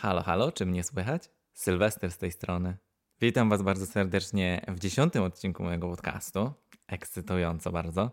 Halo, 0.00 0.22
halo, 0.22 0.52
czy 0.52 0.66
mnie 0.66 0.84
słychać? 0.84 1.30
Sylwester 1.52 2.12
z 2.12 2.18
tej 2.18 2.32
strony. 2.32 2.76
Witam 3.20 3.48
Was 3.50 3.62
bardzo 3.62 3.86
serdecznie 3.86 4.64
w 4.68 4.78
dziesiątym 4.78 5.22
odcinku 5.22 5.62
mojego 5.62 5.88
podcastu. 5.88 6.52
Ekscytująco 6.86 7.72
bardzo. 7.72 8.10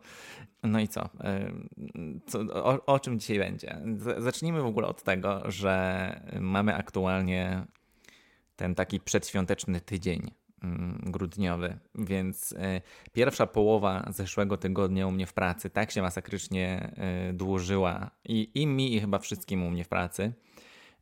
No 0.63 0.79
i 0.79 0.87
co? 0.87 1.09
co 2.27 2.39
o, 2.39 2.85
o, 2.85 2.99
czym 2.99 3.19
dzisiaj 3.19 3.39
będzie? 3.39 3.81
Zacznijmy 4.17 4.61
w 4.61 4.65
ogóle 4.65 4.87
od 4.87 5.03
tego, 5.03 5.51
że 5.51 6.21
mamy 6.39 6.75
aktualnie 6.75 7.65
ten 8.55 8.75
taki 8.75 8.99
przedświąteczny 8.99 9.81
tydzień 9.81 10.31
mm, 10.63 11.01
grudniowy, 11.05 11.77
więc 11.95 12.53
e, 12.57 12.81
pierwsza 13.13 13.47
połowa 13.47 14.05
zeszłego 14.09 14.57
tygodnia 14.57 15.07
u 15.07 15.11
mnie 15.11 15.27
w 15.27 15.33
pracy 15.33 15.69
tak 15.69 15.91
się 15.91 16.01
masakrycznie 16.01 16.93
e, 16.97 17.33
dłużyła 17.33 18.11
i, 18.23 18.51
i 18.53 18.67
mi 18.67 18.95
i 18.95 18.99
chyba 18.99 19.19
wszystkim 19.19 19.63
u 19.63 19.71
mnie 19.71 19.83
w 19.83 19.89
pracy, 19.89 20.33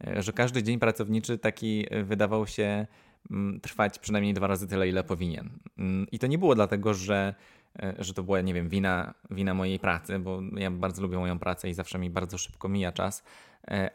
że 0.01 0.33
każdy 0.33 0.63
dzień 0.63 0.79
pracowniczy 0.79 1.37
taki 1.37 1.85
e, 1.89 2.03
wydawał 2.03 2.47
się 2.47 2.87
mm, 3.31 3.59
trwać 3.59 3.99
przynajmniej 3.99 4.33
dwa 4.33 4.47
razy 4.47 4.67
tyle, 4.67 4.89
ile 4.89 5.03
powinien. 5.03 5.49
Mm, 5.77 6.07
I 6.11 6.19
to 6.19 6.27
nie 6.27 6.37
było 6.37 6.55
dlatego, 6.55 6.93
że, 6.93 7.35
e, 7.79 7.95
że 7.99 8.13
to 8.13 8.23
była, 8.23 8.41
nie 8.41 8.53
wiem, 8.53 8.69
wina, 8.69 9.13
wina 9.31 9.53
mojej 9.53 9.79
pracy, 9.79 10.19
bo 10.19 10.41
ja 10.57 10.71
bardzo 10.71 11.01
lubię 11.01 11.17
moją 11.17 11.39
pracę 11.39 11.69
i 11.69 11.73
zawsze 11.73 11.99
mi 11.99 12.09
bardzo 12.09 12.37
szybko 12.37 12.69
mija 12.69 12.91
czas, 12.91 13.23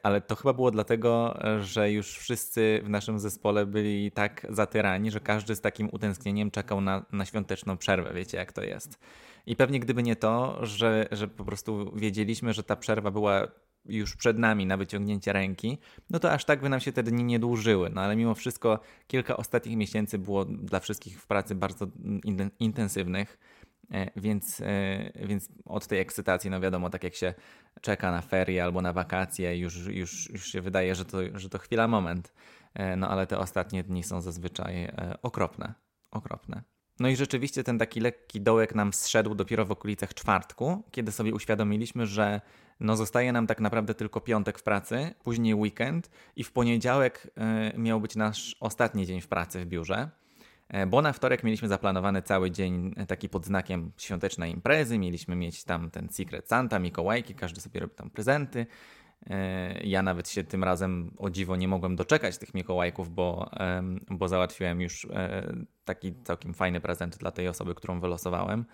ale 0.02 0.20
to 0.20 0.36
chyba 0.36 0.52
było 0.52 0.70
dlatego, 0.70 1.38
że 1.60 1.92
już 1.92 2.18
wszyscy 2.18 2.80
w 2.84 2.88
naszym 2.88 3.18
zespole 3.18 3.66
byli 3.66 4.10
tak 4.10 4.46
zatyrani, 4.50 5.10
że 5.10 5.20
każdy 5.20 5.56
z 5.56 5.60
takim 5.60 5.88
utęsknieniem 5.92 6.50
czekał 6.50 6.80
na, 6.80 7.04
na 7.12 7.24
świąteczną 7.24 7.76
przerwę. 7.76 8.14
Wiecie, 8.14 8.38
jak 8.38 8.52
to 8.52 8.62
jest. 8.62 8.98
I 9.46 9.56
pewnie 9.56 9.80
gdyby 9.80 10.02
nie 10.02 10.16
to, 10.16 10.66
że, 10.66 11.08
że 11.10 11.28
po 11.28 11.44
prostu 11.44 11.92
wiedzieliśmy, 11.96 12.52
że 12.52 12.62
ta 12.62 12.76
przerwa 12.76 13.10
była 13.10 13.48
już 13.84 14.16
przed 14.16 14.38
nami 14.38 14.66
na 14.66 14.76
wyciągnięcie 14.76 15.32
ręki, 15.32 15.78
no 16.10 16.18
to 16.18 16.32
aż 16.32 16.44
tak 16.44 16.60
by 16.60 16.68
nam 16.68 16.80
się 16.80 16.92
te 16.92 17.02
dni 17.02 17.24
nie 17.24 17.38
dłużyły. 17.38 17.90
No 17.90 18.00
ale 18.00 18.16
mimo 18.16 18.34
wszystko 18.34 18.80
kilka 19.06 19.36
ostatnich 19.36 19.76
miesięcy 19.76 20.18
było 20.18 20.44
dla 20.44 20.80
wszystkich 20.80 21.20
w 21.20 21.26
pracy 21.26 21.54
bardzo 21.54 21.86
intensywnych. 22.58 23.38
E, 23.90 24.10
więc, 24.16 24.60
e, 24.60 25.26
więc 25.26 25.48
od 25.64 25.86
tej 25.86 26.00
ekscytacji, 26.00 26.50
no 26.50 26.60
wiadomo, 26.60 26.90
tak 26.90 27.04
jak 27.04 27.14
się 27.14 27.34
czeka 27.80 28.12
na 28.12 28.20
ferie 28.20 28.64
albo 28.64 28.82
na 28.82 28.92
wakacje, 28.92 29.58
już, 29.58 29.86
już, 29.86 30.30
już 30.30 30.52
się 30.52 30.60
wydaje, 30.60 30.94
że 30.94 31.04
to, 31.04 31.18
że 31.34 31.48
to 31.48 31.58
chwila, 31.58 31.88
moment. 31.88 32.32
E, 32.74 32.96
no 32.96 33.08
ale 33.08 33.26
te 33.26 33.38
ostatnie 33.38 33.82
dni 33.82 34.02
są 34.02 34.20
zazwyczaj 34.20 34.92
okropne. 35.22 35.74
Okropne. 36.10 36.62
No 37.00 37.08
i 37.08 37.16
rzeczywiście 37.16 37.64
ten 37.64 37.78
taki 37.78 38.00
lekki 38.00 38.40
dołek 38.40 38.74
nam 38.74 38.92
zszedł 38.92 39.34
dopiero 39.34 39.66
w 39.66 39.72
okolicach 39.72 40.14
czwartku, 40.14 40.82
kiedy 40.90 41.12
sobie 41.12 41.34
uświadomiliśmy, 41.34 42.06
że 42.06 42.40
no 42.80 42.96
zostaje 42.96 43.32
nam 43.32 43.46
tak 43.46 43.60
naprawdę 43.60 43.94
tylko 43.94 44.20
piątek 44.20 44.58
w 44.58 44.62
pracy, 44.62 45.14
później 45.24 45.54
weekend 45.54 46.10
i 46.36 46.44
w 46.44 46.52
poniedziałek 46.52 47.30
y, 47.74 47.78
miał 47.78 48.00
być 48.00 48.16
nasz 48.16 48.56
ostatni 48.60 49.06
dzień 49.06 49.20
w 49.20 49.28
pracy 49.28 49.60
w 49.60 49.66
biurze. 49.66 50.10
E, 50.68 50.86
bo 50.86 51.02
na 51.02 51.12
wtorek 51.12 51.44
mieliśmy 51.44 51.68
zaplanowany 51.68 52.22
cały 52.22 52.50
dzień 52.50 52.94
e, 52.96 53.06
taki 53.06 53.28
pod 53.28 53.46
znakiem 53.46 53.92
świątecznej 53.96 54.52
imprezy. 54.52 54.98
Mieliśmy 54.98 55.36
mieć 55.36 55.64
tam 55.64 55.90
ten 55.90 56.08
Secret 56.08 56.48
Santa, 56.48 56.78
Mikołajki, 56.78 57.34
każdy 57.34 57.60
sobie 57.60 57.80
robi 57.80 57.94
tam 57.94 58.10
prezenty. 58.10 58.66
Ja 59.84 60.02
nawet 60.02 60.28
się 60.28 60.44
tym 60.44 60.64
razem 60.64 61.14
o 61.18 61.30
dziwo 61.30 61.56
nie 61.56 61.68
mogłem 61.68 61.96
doczekać 61.96 62.38
tych 62.38 62.54
Mikołajków, 62.54 63.14
bo, 63.14 63.50
bo 64.10 64.28
załatwiłem 64.28 64.80
już 64.80 65.08
taki 65.84 66.14
całkiem 66.24 66.54
fajny 66.54 66.80
prezent 66.80 67.16
dla 67.16 67.30
tej 67.30 67.48
osoby, 67.48 67.74
którą 67.74 68.00
wylosowałem. 68.00 68.64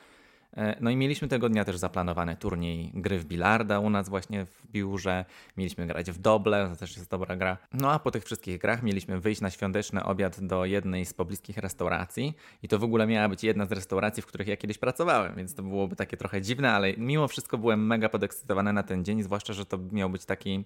E, 0.57 0.77
no 0.81 0.91
i 0.91 0.97
mieliśmy 0.97 1.29
tego 1.29 1.49
dnia 1.49 1.65
też 1.65 1.77
zaplanowany 1.77 2.37
turniej 2.37 2.91
gry 2.95 3.19
w 3.19 3.25
bilarda 3.25 3.81
u 3.81 3.91
nas 3.91 4.09
właśnie 4.09 4.47
w 4.47 4.67
biurze. 4.71 5.25
Mieliśmy 5.57 5.87
grać 5.87 6.11
w 6.11 6.19
doble, 6.19 6.69
to 6.71 6.77
też 6.77 6.97
jest 6.97 7.11
dobra 7.11 7.37
gra. 7.37 7.57
No 7.73 7.93
a 7.93 7.99
po 7.99 8.11
tych 8.11 8.25
wszystkich 8.25 8.59
grach 8.59 8.83
mieliśmy 8.83 9.21
wyjść 9.21 9.41
na 9.41 9.51
świąteczny 9.51 10.05
obiad 10.05 10.41
do 10.41 10.65
jednej 10.65 11.07
z 11.07 11.15
pobliskich 11.15 11.59
restauracji. 11.59 12.35
I 12.63 12.69
to 12.69 12.79
w 12.79 12.85
ogóle 12.85 13.07
miała 13.07 13.29
być 13.29 13.45
jedna 13.45 13.67
z 13.67 13.73
restauracji, 13.73 14.23
w 14.23 14.27
których 14.27 14.49
ja 14.49 14.57
kiedyś 14.57 14.79
pracowałem, 14.79 15.35
więc 15.37 15.55
to 15.55 15.63
byłoby 15.63 15.97
takie 15.97 16.17
trochę 16.17 16.43
dziwne, 16.43 16.73
ale 16.73 16.97
mimo 16.97 17.29
wszystko 17.29 17.59
byłem 17.59 17.87
mega 17.87 18.09
podekscytowany 18.09 18.73
na 18.73 18.83
ten 18.83 19.05
dzień, 19.05 19.23
zwłaszcza, 19.23 19.53
że 19.53 19.67
to 19.67 19.79
miał 19.93 20.11
być 20.11 20.25
taki 20.25 20.65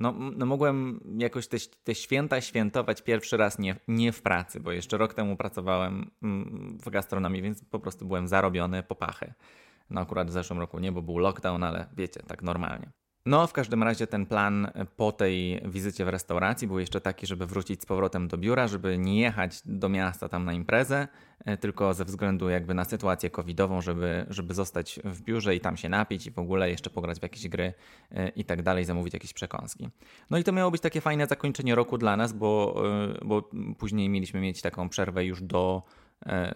no, 0.00 0.14
no 0.36 0.46
mogłem 0.46 1.00
jakoś 1.18 1.48
te, 1.48 1.56
te 1.84 1.94
święta 1.94 2.40
świętować 2.40 3.02
pierwszy 3.02 3.36
raz 3.36 3.58
nie, 3.58 3.76
nie 3.88 4.12
w 4.12 4.22
pracy, 4.22 4.60
bo 4.60 4.72
jeszcze 4.72 4.98
rok 4.98 5.14
temu 5.14 5.36
pracowałem 5.36 6.10
mm, 6.22 6.78
w 6.84 6.90
gastronomii, 6.90 7.42
więc 7.42 7.64
po 7.64 7.78
prostu 7.80 8.06
byłem 8.06 8.28
zarobiony 8.28 8.82
po 8.82 8.94
pachy. 8.94 9.34
No 9.90 10.00
akurat 10.00 10.28
w 10.28 10.32
zeszłym 10.32 10.58
roku 10.58 10.78
nie, 10.78 10.92
bo 10.92 11.02
był 11.02 11.18
lockdown, 11.18 11.64
ale 11.64 11.86
wiecie, 11.96 12.22
tak 12.26 12.42
normalnie. 12.42 12.90
No, 13.26 13.46
w 13.46 13.52
każdym 13.52 13.82
razie 13.82 14.06
ten 14.06 14.26
plan 14.26 14.70
po 14.96 15.12
tej 15.12 15.62
wizycie 15.64 16.04
w 16.04 16.08
restauracji 16.08 16.68
był 16.68 16.78
jeszcze 16.78 17.00
taki, 17.00 17.26
żeby 17.26 17.46
wrócić 17.46 17.82
z 17.82 17.86
powrotem 17.86 18.28
do 18.28 18.38
biura, 18.38 18.68
żeby 18.68 18.98
nie 18.98 19.20
jechać 19.20 19.60
do 19.64 19.88
miasta 19.88 20.28
tam 20.28 20.44
na 20.44 20.52
imprezę, 20.52 21.08
e, 21.44 21.56
tylko 21.56 21.94
ze 21.94 22.04
względu 22.04 22.48
jakby 22.48 22.74
na 22.74 22.84
sytuację 22.84 23.30
covidową, 23.30 23.80
żeby, 23.80 24.26
żeby 24.30 24.54
zostać 24.54 25.00
w 25.04 25.22
biurze 25.22 25.56
i 25.56 25.60
tam 25.60 25.76
się 25.76 25.88
napić 25.88 26.26
i 26.26 26.30
w 26.30 26.38
ogóle 26.38 26.70
jeszcze 26.70 26.90
pograć 26.90 27.18
w 27.18 27.22
jakieś 27.22 27.48
gry 27.48 27.74
e, 28.12 28.28
i 28.28 28.44
tak 28.44 28.62
dalej, 28.62 28.84
zamówić 28.84 29.14
jakieś 29.14 29.32
przekąski. 29.32 29.88
No 30.30 30.38
i 30.38 30.44
to 30.44 30.52
miało 30.52 30.70
być 30.70 30.82
takie 30.82 31.00
fajne 31.00 31.26
zakończenie 31.26 31.74
roku 31.74 31.98
dla 31.98 32.16
nas, 32.16 32.32
bo, 32.32 32.82
e, 33.20 33.24
bo 33.24 33.50
później 33.78 34.08
mieliśmy 34.08 34.40
mieć 34.40 34.62
taką 34.62 34.88
przerwę 34.88 35.24
już 35.24 35.42
do 35.42 35.82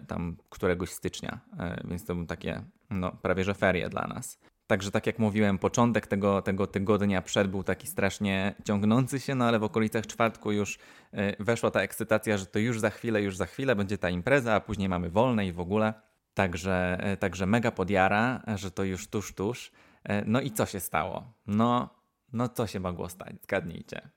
tam 0.09 0.37
któregoś 0.51 0.91
stycznia, 0.91 1.41
więc 1.85 2.05
to 2.05 2.15
były 2.15 2.27
takie 2.27 2.63
no, 2.91 3.13
prawie 3.13 3.45
że 3.45 3.55
ferie 3.55 3.89
dla 3.89 4.07
nas. 4.07 4.39
Także 4.67 4.91
tak 4.91 5.07
jak 5.07 5.19
mówiłem, 5.19 5.59
początek 5.59 6.07
tego, 6.07 6.43
tego 6.43 6.67
tygodnia 6.67 7.23
przed 7.23 7.49
był 7.49 7.63
taki 7.63 7.87
strasznie 7.87 8.55
ciągnący 8.65 9.21
się, 9.21 9.35
no 9.35 9.45
ale 9.45 9.59
w 9.59 9.65
okolicach 9.65 10.07
czwartku 10.07 10.53
już 10.53 10.79
e, 11.13 11.45
weszła 11.45 11.71
ta 11.71 11.81
ekscytacja, 11.81 12.39
że 12.39 12.47
to 12.47 12.59
już 12.59 12.81
za 12.81 12.91
chwilę, 12.91 13.23
już 13.23 13.37
za 13.37 13.47
chwilę 13.47 13.77
będzie 13.77 13.99
ta 13.99 14.11
impreza, 14.11 14.55
a 14.55 14.61
później 14.61 14.89
mamy 14.89 15.11
wolne 15.11 15.47
i 15.47 15.53
w 15.53 15.61
ogóle. 15.61 15.95
Także, 16.35 16.99
e, 17.01 17.17
także 17.17 17.47
mega 17.47 17.71
podjara, 17.71 18.43
że 18.57 18.71
to 18.71 18.85
już 18.85 19.09
tuż, 19.09 19.35
tuż. 19.35 19.73
E, 20.05 20.25
no 20.27 20.41
i 20.41 20.51
co 20.51 20.67
się 20.67 20.81
stało? 20.81 21.33
No, 21.47 21.91
no 22.33 22.49
co 22.49 22.67
się 22.67 22.81
mogło 22.81 23.09
stać? 23.09 23.43
Zgadnijcie. 23.43 24.11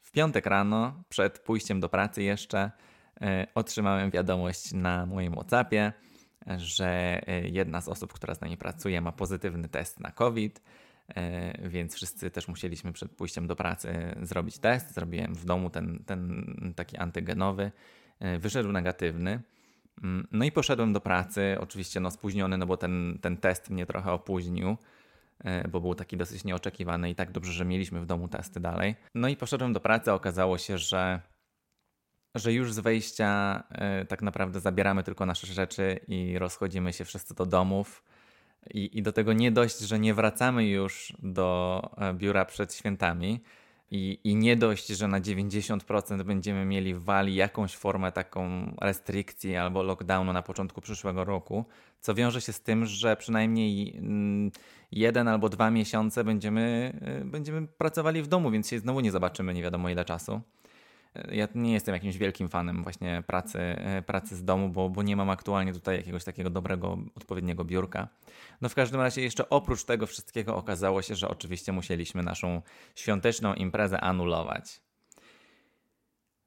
W 0.00 0.10
piątek 0.10 0.46
rano, 0.46 1.02
przed 1.08 1.38
pójściem 1.38 1.80
do 1.80 1.88
pracy 1.88 2.22
jeszcze, 2.22 2.70
otrzymałem 3.54 4.10
wiadomość 4.10 4.72
na 4.72 5.06
moim 5.06 5.32
WhatsAppie, 5.32 5.92
że 6.56 7.20
e, 7.26 7.48
jedna 7.48 7.80
z 7.80 7.88
osób, 7.88 8.12
która 8.12 8.34
z 8.34 8.40
nami 8.40 8.56
pracuje, 8.56 9.00
ma 9.00 9.12
pozytywny 9.12 9.68
test 9.68 10.00
na 10.00 10.10
COVID, 10.10 10.62
e, 11.08 11.68
więc 11.68 11.94
wszyscy 11.94 12.30
też 12.30 12.48
musieliśmy 12.48 12.92
przed 12.92 13.12
pójściem 13.12 13.46
do 13.46 13.56
pracy 13.56 14.14
zrobić 14.22 14.58
test. 14.58 14.94
Zrobiłem 14.94 15.34
w 15.34 15.44
domu 15.44 15.70
ten, 15.70 16.02
ten 16.06 16.44
taki 16.76 16.96
antygenowy, 16.96 17.72
e, 18.20 18.38
wyszedł 18.38 18.72
negatywny. 18.72 19.40
Mm, 20.02 20.26
no 20.32 20.44
i 20.44 20.52
poszedłem 20.52 20.92
do 20.92 21.00
pracy, 21.00 21.56
oczywiście 21.60 22.00
no 22.00 22.10
spóźniony, 22.10 22.58
no 22.58 22.66
bo 22.66 22.76
ten, 22.76 23.18
ten 23.22 23.36
test 23.36 23.70
mnie 23.70 23.86
trochę 23.86 24.12
opóźnił, 24.12 24.76
bo 25.68 25.80
był 25.80 25.94
taki 25.94 26.16
dosyć 26.16 26.44
nieoczekiwany 26.44 27.10
i 27.10 27.14
tak 27.14 27.32
dobrze, 27.32 27.52
że 27.52 27.64
mieliśmy 27.64 28.00
w 28.00 28.06
domu 28.06 28.28
testy 28.28 28.60
dalej. 28.60 28.94
No 29.14 29.28
i 29.28 29.36
poszedłem 29.36 29.72
do 29.72 29.80
pracy, 29.80 30.12
okazało 30.12 30.58
się, 30.58 30.78
że 30.78 31.20
że 32.38 32.52
już 32.52 32.72
z 32.72 32.78
wejścia 32.78 33.62
y, 34.02 34.06
tak 34.06 34.22
naprawdę 34.22 34.60
zabieramy 34.60 35.02
tylko 35.02 35.26
nasze 35.26 35.46
rzeczy 35.46 36.00
i 36.08 36.38
rozchodzimy 36.38 36.92
się 36.92 37.04
wszyscy 37.04 37.34
do 37.34 37.46
domów. 37.46 38.02
I, 38.70 38.98
I, 38.98 39.02
do 39.02 39.12
tego 39.12 39.32
nie 39.32 39.52
dość, 39.52 39.78
że 39.78 39.98
nie 39.98 40.14
wracamy 40.14 40.66
już 40.66 41.12
do 41.22 41.82
e, 41.98 42.14
biura 42.14 42.44
przed 42.44 42.74
świętami, 42.74 43.40
i, 43.90 44.18
i 44.24 44.36
nie 44.36 44.56
dość, 44.56 44.86
że 44.86 45.08
na 45.08 45.20
90% 45.20 46.22
będziemy 46.22 46.64
mieli 46.64 46.94
w 46.94 47.04
wali 47.04 47.34
jakąś 47.34 47.76
formę 47.76 48.12
taką 48.12 48.74
restrykcji 48.80 49.56
albo 49.56 49.82
lockdownu 49.82 50.32
na 50.32 50.42
początku 50.42 50.80
przyszłego 50.80 51.24
roku, 51.24 51.64
co 52.00 52.14
wiąże 52.14 52.40
się 52.40 52.52
z 52.52 52.60
tym, 52.60 52.86
że 52.86 53.16
przynajmniej 53.16 53.96
mm, 53.96 54.50
jeden 54.92 55.28
albo 55.28 55.48
dwa 55.48 55.70
miesiące 55.70 56.24
będziemy, 56.24 56.92
e, 57.02 57.24
będziemy 57.24 57.66
pracowali 57.66 58.22
w 58.22 58.26
domu, 58.26 58.50
więc 58.50 58.68
się 58.68 58.78
znowu 58.78 59.00
nie 59.00 59.10
zobaczymy 59.10 59.54
nie 59.54 59.62
wiadomo 59.62 59.88
ile 59.88 60.04
czasu. 60.04 60.40
Ja 61.32 61.48
nie 61.54 61.72
jestem 61.72 61.94
jakimś 61.94 62.16
wielkim 62.16 62.48
fanem 62.48 62.82
właśnie 62.82 63.22
pracy, 63.26 63.58
e, 63.58 64.02
pracy 64.02 64.36
z 64.36 64.44
domu, 64.44 64.68
bo, 64.68 64.90
bo 64.90 65.02
nie 65.02 65.16
mam 65.16 65.30
aktualnie 65.30 65.72
tutaj 65.72 65.96
jakiegoś 65.96 66.24
takiego 66.24 66.50
dobrego, 66.50 66.98
odpowiedniego 67.14 67.64
biurka. 67.64 68.08
No 68.60 68.68
w 68.68 68.74
każdym 68.74 69.00
razie 69.00 69.22
jeszcze 69.22 69.48
oprócz 69.48 69.84
tego 69.84 70.06
wszystkiego 70.06 70.56
okazało 70.56 71.02
się, 71.02 71.14
że 71.14 71.28
oczywiście 71.28 71.72
musieliśmy 71.72 72.22
naszą 72.22 72.62
świąteczną 72.94 73.54
imprezę 73.54 74.00
anulować. 74.00 74.80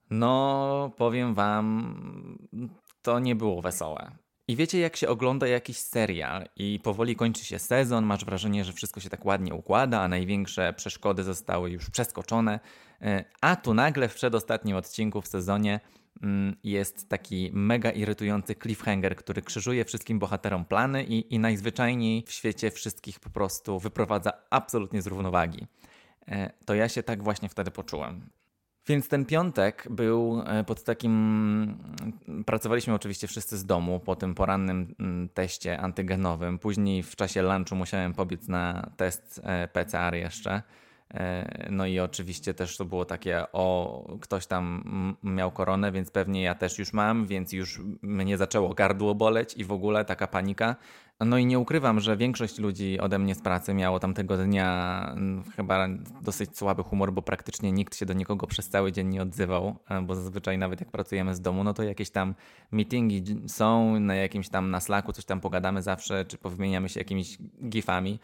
No, 0.09 0.91
powiem 0.97 1.33
wam, 1.33 2.37
to 3.01 3.19
nie 3.19 3.35
było 3.35 3.61
wesołe. 3.61 4.11
I 4.49 4.55
wiecie, 4.55 4.79
jak 4.79 4.95
się 4.97 5.09
ogląda 5.09 5.47
jakiś 5.47 5.77
serial 5.77 6.45
i 6.55 6.79
powoli 6.83 7.15
kończy 7.15 7.45
się 7.45 7.59
sezon, 7.59 8.05
masz 8.05 8.25
wrażenie, 8.25 8.65
że 8.65 8.73
wszystko 8.73 8.99
się 8.99 9.09
tak 9.09 9.25
ładnie 9.25 9.53
układa, 9.53 10.01
a 10.01 10.07
największe 10.07 10.73
przeszkody 10.73 11.23
zostały 11.23 11.71
już 11.71 11.89
przeskoczone, 11.89 12.59
e, 13.01 13.25
a 13.41 13.55
tu 13.55 13.73
nagle 13.73 14.09
w 14.09 14.15
przedostatnim 14.15 14.75
odcinku 14.75 15.21
w 15.21 15.27
sezonie 15.27 15.79
mm, 16.23 16.55
jest 16.63 17.09
taki 17.09 17.49
mega 17.53 17.91
irytujący 17.91 18.55
cliffhanger, 18.55 19.15
który 19.15 19.41
krzyżuje 19.41 19.85
wszystkim 19.85 20.19
bohaterom 20.19 20.65
plany 20.65 21.03
i, 21.03 21.35
i 21.35 21.39
najzwyczajniej 21.39 22.23
w 22.27 22.31
świecie 22.31 22.71
wszystkich 22.71 23.19
po 23.19 23.29
prostu 23.29 23.79
wyprowadza 23.79 24.31
absolutnie 24.49 25.01
z 25.01 25.07
równowagi. 25.07 25.67
to 26.65 26.75
ja 26.75 26.89
się 26.89 27.03
tak 27.03 27.23
właśnie 27.23 27.49
wtedy 27.49 27.71
poczułem. 27.71 28.29
Więc 28.89 29.07
ten 29.07 29.25
piątek 29.25 29.87
był 29.89 30.43
pod 30.67 30.83
takim. 30.83 31.77
Pracowaliśmy 32.45 32.93
oczywiście 32.93 33.27
wszyscy 33.27 33.57
z 33.57 33.65
domu 33.65 33.99
po 33.99 34.15
tym 34.15 34.35
porannym 34.35 34.95
mm, 34.99 35.29
teście 35.29 35.79
antygenowym. 35.79 36.59
Później 36.59 37.03
w 37.03 37.15
czasie 37.15 37.41
lunchu 37.41 37.75
musiałem 37.75 38.13
pobiec 38.13 38.47
na 38.47 38.91
test 38.97 39.41
PCR 39.73 40.15
jeszcze. 40.15 40.61
E, 41.13 41.67
no 41.71 41.85
i 41.85 41.99
oczywiście 41.99 42.53
też 42.53 42.77
to 42.77 42.85
było 42.85 43.05
takie, 43.05 43.51
o, 43.51 44.17
ktoś 44.21 44.47
tam 44.47 44.83
miał 45.23 45.51
koronę, 45.51 45.91
więc 45.91 46.11
pewnie 46.11 46.41
ja 46.41 46.55
też 46.55 46.79
już 46.79 46.93
mam, 46.93 47.27
więc 47.27 47.53
już 47.53 47.81
mnie 48.01 48.37
zaczęło 48.37 48.73
gardło 48.73 49.15
boleć 49.15 49.53
i 49.57 49.65
w 49.65 49.71
ogóle 49.71 50.05
taka 50.05 50.27
panika. 50.27 50.75
No 51.25 51.37
i 51.37 51.45
nie 51.45 51.59
ukrywam, 51.59 51.99
że 51.99 52.17
większość 52.17 52.59
ludzi 52.59 52.99
ode 52.99 53.19
mnie 53.19 53.35
z 53.35 53.41
pracy 53.41 53.73
miało 53.73 53.99
tamtego 53.99 54.37
dnia 54.37 55.15
chyba 55.55 55.87
dosyć 56.21 56.57
słaby 56.57 56.83
humor, 56.83 57.13
bo 57.13 57.21
praktycznie 57.21 57.71
nikt 57.71 57.95
się 57.95 58.05
do 58.05 58.13
nikogo 58.13 58.47
przez 58.47 58.69
cały 58.69 58.91
dzień 58.91 59.07
nie 59.07 59.21
odzywał, 59.21 59.75
e, 59.89 60.01
bo 60.01 60.15
zazwyczaj 60.15 60.57
nawet 60.57 60.79
jak 60.79 60.91
pracujemy 60.91 61.35
z 61.35 61.41
domu, 61.41 61.63
no 61.63 61.73
to 61.73 61.83
jakieś 61.83 62.09
tam 62.09 62.35
meetingi 62.71 63.23
są, 63.47 63.99
na 63.99 64.15
jakimś 64.15 64.49
tam 64.49 64.71
na 64.71 64.79
Slacku 64.79 65.13
coś 65.13 65.25
tam 65.25 65.41
pogadamy 65.41 65.81
zawsze, 65.81 66.25
czy 66.25 66.37
powymieniamy 66.37 66.89
się 66.89 66.99
jakimiś 66.99 67.37
gifami, 67.69 68.19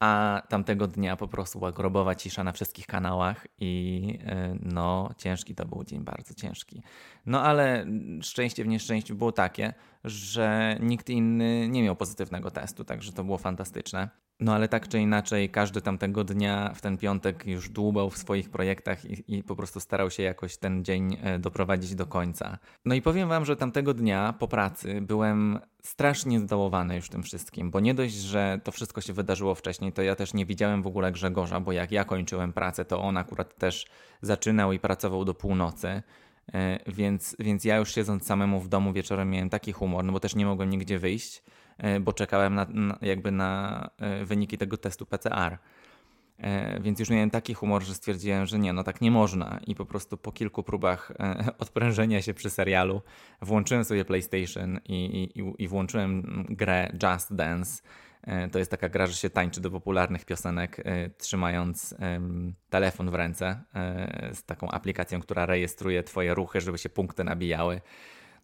a 0.00 0.42
tamtego 0.48 0.86
dnia 0.86 1.16
po 1.16 1.28
prostu 1.28 1.58
była 1.58 1.72
grobowa 1.72 2.14
cisza 2.14 2.44
na 2.44 2.52
wszystkich 2.52 2.86
kanałach 2.86 3.46
i 3.58 4.18
y, 4.22 4.58
no 4.62 5.10
ciężki 5.16 5.54
to 5.54 5.66
był 5.66 5.84
dzień, 5.84 6.00
bardzo 6.00 6.34
ciężki. 6.34 6.82
No 7.26 7.42
ale 7.42 7.86
szczęście 8.22 8.64
w 8.64 8.68
nieszczęściu 8.68 9.14
było 9.14 9.32
takie, 9.32 9.74
że 10.04 10.76
nikt 10.80 11.10
inny 11.10 11.68
nie 11.68 11.82
miał 11.82 11.96
pozytywnego 11.96 12.50
testu, 12.50 12.84
także 12.84 13.12
to 13.12 13.24
było 13.24 13.38
fantastyczne. 13.38 14.08
No 14.40 14.54
ale 14.54 14.68
tak 14.68 14.88
czy 14.88 15.00
inaczej, 15.00 15.50
każdy 15.50 15.80
tamtego 15.80 16.24
dnia 16.24 16.72
w 16.74 16.80
ten 16.80 16.98
piątek 16.98 17.46
już 17.46 17.68
dłubał 17.68 18.10
w 18.10 18.18
swoich 18.18 18.50
projektach 18.50 19.04
i, 19.04 19.36
i, 19.36 19.42
po 19.42 19.56
prostu 19.56 19.80
starał 19.80 20.10
się 20.10 20.22
jakoś 20.22 20.56
ten 20.56 20.84
dzień 20.84 21.16
e, 21.22 21.38
doprowadzić 21.38 21.94
do 21.94 22.06
końca. 22.06 22.58
No 22.84 22.94
i 22.94 23.02
powiem 23.02 23.28
wam, 23.28 23.44
że 23.44 23.56
tamtego 23.56 23.94
dnia 23.94 24.34
po 24.38 24.48
pracy 24.48 25.00
byłem 25.00 25.58
strasznie 25.82 26.40
zdołowany 26.40 26.96
już 26.96 27.08
tym 27.08 27.22
wszystkim, 27.22 27.70
bo 27.70 27.80
nie 27.80 27.94
dość, 27.94 28.14
że 28.14 28.60
to 28.64 28.72
wszystko 28.72 29.00
się 29.00 29.12
wydarzyło 29.12 29.54
wcześniej, 29.54 29.92
to 29.92 30.02
ja 30.02 30.16
też 30.16 30.34
nie 30.34 30.46
widziałem 30.46 30.82
w 30.82 30.86
ogóle 30.86 31.12
Grzegorza, 31.12 31.60
bo 31.60 31.72
jak 31.72 31.92
ja 31.92 32.04
kończyłem 32.04 32.52
pracę, 32.52 32.84
to 32.84 33.02
on 33.02 33.16
akurat 33.16 33.56
też 33.56 33.86
zaczynał 34.22 34.72
i 34.72 34.78
pracował 34.78 35.24
do 35.24 35.34
północy. 35.34 36.02
E, 36.54 36.78
więc, 36.86 37.36
więc 37.38 37.64
ja 37.64 37.76
już 37.76 37.94
siedząc 37.94 38.26
samemu 38.26 38.60
w 38.60 38.68
domu 38.68 38.92
wieczorem 38.92 39.30
miałem 39.30 39.50
taki 39.50 39.72
humor, 39.72 40.04
no 40.04 40.12
bo 40.12 40.20
też 40.20 40.34
nie 40.34 40.46
mogłem 40.46 40.70
nigdzie 40.70 40.98
wyjść 40.98 41.42
bo 42.00 42.12
czekałem 42.12 42.54
na, 42.54 42.66
na, 42.70 42.98
jakby 43.02 43.30
na 43.30 43.90
e, 43.98 44.24
wyniki 44.24 44.58
tego 44.58 44.76
testu 44.76 45.06
PCR. 45.06 45.58
E, 46.38 46.80
więc 46.80 47.00
już 47.00 47.10
miałem 47.10 47.30
taki 47.30 47.54
humor, 47.54 47.82
że 47.82 47.94
stwierdziłem, 47.94 48.46
że 48.46 48.58
nie, 48.58 48.72
no 48.72 48.84
tak 48.84 49.00
nie 49.00 49.10
można. 49.10 49.60
I 49.66 49.74
po 49.74 49.86
prostu 49.86 50.16
po 50.16 50.32
kilku 50.32 50.62
próbach 50.62 51.12
odprężenia 51.58 52.22
się 52.22 52.34
przy 52.34 52.50
serialu 52.50 53.02
włączyłem 53.42 53.84
sobie 53.84 54.04
PlayStation 54.04 54.80
i, 54.84 55.30
i, 55.34 55.62
i 55.64 55.68
włączyłem 55.68 56.46
grę 56.48 56.92
Just 57.02 57.34
Dance. 57.34 57.82
To 58.52 58.58
jest 58.58 58.70
taka 58.70 58.88
gra, 58.88 59.06
że 59.06 59.14
się 59.14 59.30
tańczy 59.30 59.60
do 59.60 59.70
popularnych 59.70 60.24
piosenek, 60.24 60.84
trzymając 61.18 61.94
telefon 62.70 63.10
w 63.10 63.14
ręce 63.14 63.62
z 64.32 64.44
taką 64.44 64.70
aplikacją, 64.70 65.20
która 65.20 65.46
rejestruje 65.46 66.02
Twoje 66.02 66.34
ruchy, 66.34 66.60
żeby 66.60 66.78
się 66.78 66.88
punkty 66.88 67.24
nabijały. 67.24 67.80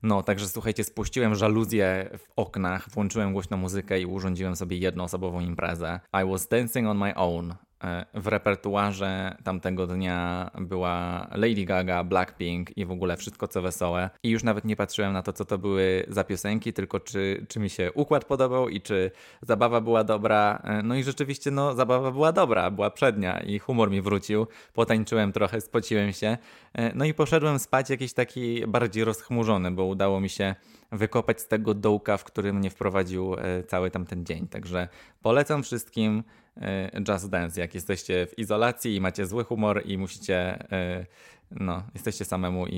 No, 0.02 0.22
także 0.22 0.48
słuchajcie, 0.48 0.84
spuściłem 0.84 1.34
żaluzję 1.34 2.10
w 2.18 2.28
oknach, 2.36 2.90
włączyłem 2.90 3.32
głośną 3.32 3.56
muzykę 3.56 4.00
i 4.00 4.06
urządziłem 4.06 4.56
sobie 4.56 4.76
jednoosobową 4.76 5.40
imprezę. 5.40 6.00
I 6.24 6.30
was 6.30 6.48
dancing 6.48 6.88
on 6.88 6.98
my 6.98 7.14
own. 7.14 7.54
E, 7.86 8.06
w 8.14 8.26
repertuarze 8.26 9.36
tamtego 9.44 9.86
dnia 9.86 10.50
była 10.60 11.26
Lady 11.34 11.64
Gaga, 11.64 12.04
Blackpink 12.04 12.76
i 12.76 12.86
w 12.86 12.90
ogóle 12.90 13.16
wszystko 13.16 13.48
co 13.48 13.62
wesołe. 13.62 14.10
I 14.22 14.30
już 14.30 14.42
nawet 14.42 14.64
nie 14.64 14.76
patrzyłem 14.76 15.12
na 15.12 15.22
to, 15.22 15.32
co 15.32 15.44
to 15.44 15.58
były 15.58 16.06
za 16.08 16.24
piosenki, 16.24 16.72
tylko 16.72 17.00
czy, 17.00 17.46
czy 17.48 17.60
mi 17.60 17.70
się 17.70 17.92
układ 17.92 18.24
podobał 18.24 18.68
i 18.68 18.80
czy 18.80 19.10
zabawa 19.42 19.80
była 19.80 20.04
dobra. 20.04 20.62
E, 20.64 20.82
no 20.82 20.94
i 20.94 21.02
rzeczywiście, 21.02 21.50
no, 21.50 21.74
zabawa 21.74 22.10
była 22.10 22.32
dobra, 22.32 22.70
była 22.70 22.90
przednia 22.90 23.40
i 23.40 23.58
humor 23.58 23.90
mi 23.90 24.00
wrócił. 24.02 24.46
Potańczyłem 24.74 25.32
trochę, 25.32 25.60
spociłem 25.60 26.12
się. 26.12 26.38
E, 26.72 26.94
no 26.94 27.04
i 27.04 27.14
poszedłem 27.14 27.58
spać 27.58 27.90
jakiś 27.90 28.12
taki 28.12 28.66
bardziej 28.66 29.04
rozchmurzony, 29.04 29.70
bo 29.70 29.84
udało 29.84 30.20
mi 30.20 30.28
się 30.28 30.54
wykopać 30.92 31.40
z 31.40 31.48
tego 31.48 31.74
dołka, 31.74 32.16
w 32.16 32.24
który 32.24 32.52
mnie 32.52 32.70
wprowadził 32.70 33.36
cały 33.66 33.90
tamten 33.90 34.26
dzień. 34.26 34.48
Także 34.48 34.88
polecam 35.22 35.62
wszystkim. 35.62 36.22
E, 36.60 37.00
Just 37.08 37.30
Dance, 37.30 37.60
jak 37.60 37.74
jesteście 37.74 38.26
w 38.26 38.38
izolacji 38.38 38.96
i 38.96 39.00
macie 39.00 39.26
zły 39.26 39.44
humor 39.44 39.82
i 39.84 39.98
musicie, 39.98 40.66
e, 40.72 41.06
no, 41.50 41.82
jesteście 41.94 42.24
samemu 42.24 42.66
i, 42.66 42.76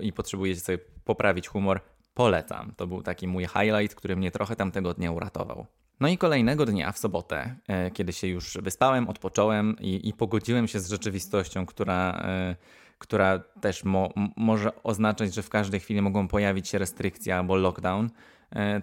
i, 0.00 0.06
i 0.06 0.12
potrzebujecie 0.12 0.60
sobie 0.60 0.78
poprawić 1.04 1.48
humor, 1.48 1.80
polecam. 2.14 2.72
To 2.76 2.86
był 2.86 3.02
taki 3.02 3.28
mój 3.28 3.46
highlight, 3.46 3.94
który 3.94 4.16
mnie 4.16 4.30
trochę 4.30 4.56
tamtego 4.56 4.94
dnia 4.94 5.12
uratował. 5.12 5.66
No 6.00 6.08
i 6.08 6.18
kolejnego 6.18 6.66
dnia, 6.66 6.92
w 6.92 6.98
sobotę, 6.98 7.56
e, 7.68 7.90
kiedy 7.90 8.12
się 8.12 8.26
już 8.26 8.58
wyspałem, 8.62 9.08
odpocząłem 9.08 9.76
i, 9.80 10.08
i 10.08 10.12
pogodziłem 10.12 10.68
się 10.68 10.80
z 10.80 10.90
rzeczywistością, 10.90 11.66
która, 11.66 12.26
która 12.98 13.38
też 13.38 13.84
mo, 13.84 14.12
może 14.36 14.82
oznaczać, 14.82 15.34
że 15.34 15.42
w 15.42 15.50
każdej 15.50 15.80
chwili 15.80 16.02
mogą 16.02 16.28
pojawić 16.28 16.68
się 16.68 16.78
restrykcje 16.78 17.36
albo 17.36 17.56
lockdown, 17.56 18.10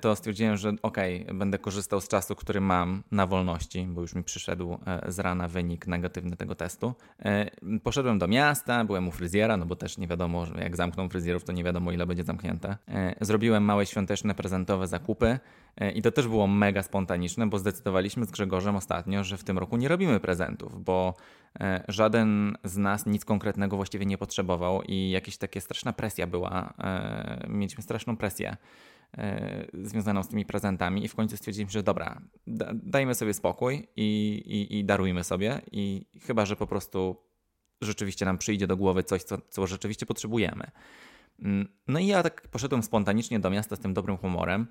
to 0.01 0.15
stwierdziłem, 0.15 0.57
że 0.57 0.74
okej, 0.81 1.24
okay, 1.24 1.33
będę 1.33 1.57
korzystał 1.57 2.01
z 2.01 2.07
czasu, 2.07 2.36
który 2.36 2.62
mam 2.62 3.04
na 3.12 3.27
wolności, 3.27 3.88
bo 3.89 4.01
już 4.01 4.15
mi 4.15 4.24
przyszedł 4.24 4.77
e, 4.86 5.12
z 5.12 5.19
rana 5.19 5.48
wynik 5.48 5.88
negatywny 5.88 6.38
tego 6.38 6.56
testu. 6.56 6.94
E, 7.19 7.51
poszedłem 7.83 8.19
do 8.19 8.27
miasta, 8.27 8.86
byłem 8.86 9.07
u 9.07 9.12
fryzjera, 9.12 9.57
no 9.57 9.65
bo 9.65 9.75
też 9.75 9.98
nie 9.98 10.07
wiadomo, 10.07 10.45
jak 10.62 10.75
zamkną 10.75 11.10
fryzjerów, 11.10 11.44
to 11.44 11.51
nie 11.51 11.63
wiadomo 11.63 11.92
ile 11.92 12.06
będzie 12.06 12.24
zamknięte. 12.24 12.77
Zrobiłem 13.21 13.63
małe 13.63 13.86
świąteczne 13.86 14.36
prezentowe 14.36 14.88
zakupy 14.88 15.39
i 15.95 16.01
to 16.01 16.12
też 16.12 16.27
było 16.27 16.48
mega 16.48 16.83
spontaniczne, 16.83 17.48
bo 17.48 17.60
zdecydowaliśmy 17.60 18.25
z 18.25 18.31
Grzegorzem 18.31 18.75
ostatnio, 18.75 19.24
że 19.24 19.38
w 19.38 19.44
tym 19.44 19.57
roku 19.57 19.77
nie 19.77 19.88
robimy 19.88 20.19
prezentów, 20.19 20.83
bo 20.83 21.13
żaden 21.88 22.57
z 22.63 22.77
nas 22.77 23.06
nic 23.06 23.25
konkretnego 23.25 23.75
właściwie 23.75 24.06
nie 24.06 24.18
potrzebował 24.18 24.81
i 24.81 25.10
jakieś 25.10 25.38
takie 25.38 25.62
straszna 25.62 25.94
presja 25.94 26.27
była. 26.27 26.74
Mieliśmy 27.48 27.83
straszną 27.83 28.18
presję 28.18 28.57
E, 28.57 28.57
związaną 29.83 30.24
z 30.24 30.27
tymi 30.27 30.45
prezentami 30.45 31.06
i 31.06 31.07
w 31.07 31.15
końcu 31.15 31.38
stwierdziliśmy, 31.38 31.71
że 31.71 31.83
dobra, 31.83 32.21
dajmy 32.74 33.15
sobie 33.15 33.33
spokój 33.33 33.88
i, 33.95 34.36
i, 34.45 34.80
i 34.80 34.86
darujmy 34.86 35.24
sobie 35.24 35.62
i 35.71 36.06
chyba, 36.21 36.45
że 36.45 36.56
po 36.56 36.68
prostu 36.68 37.15
rzeczywiście 37.81 38.25
nam 38.25 38.38
przyjdzie 38.38 38.68
do 38.68 38.77
głowy 38.77 39.04
coś, 39.04 39.24
co, 39.24 39.38
co 39.50 39.68
rzeczywiście 39.68 40.06
potrzebujemy. 40.06 40.72
Mm, 41.39 41.67
no 41.88 42.00
i 42.00 42.08
ja 42.08 42.24
tak 42.24 42.48
poszedłem 42.48 42.84
spontanicznie 42.84 43.39
do 43.39 43.50
miasta 43.50 43.75
z 43.75 43.79
tym 43.79 43.93
dobrym 43.93 44.17
humorem. 44.17 44.67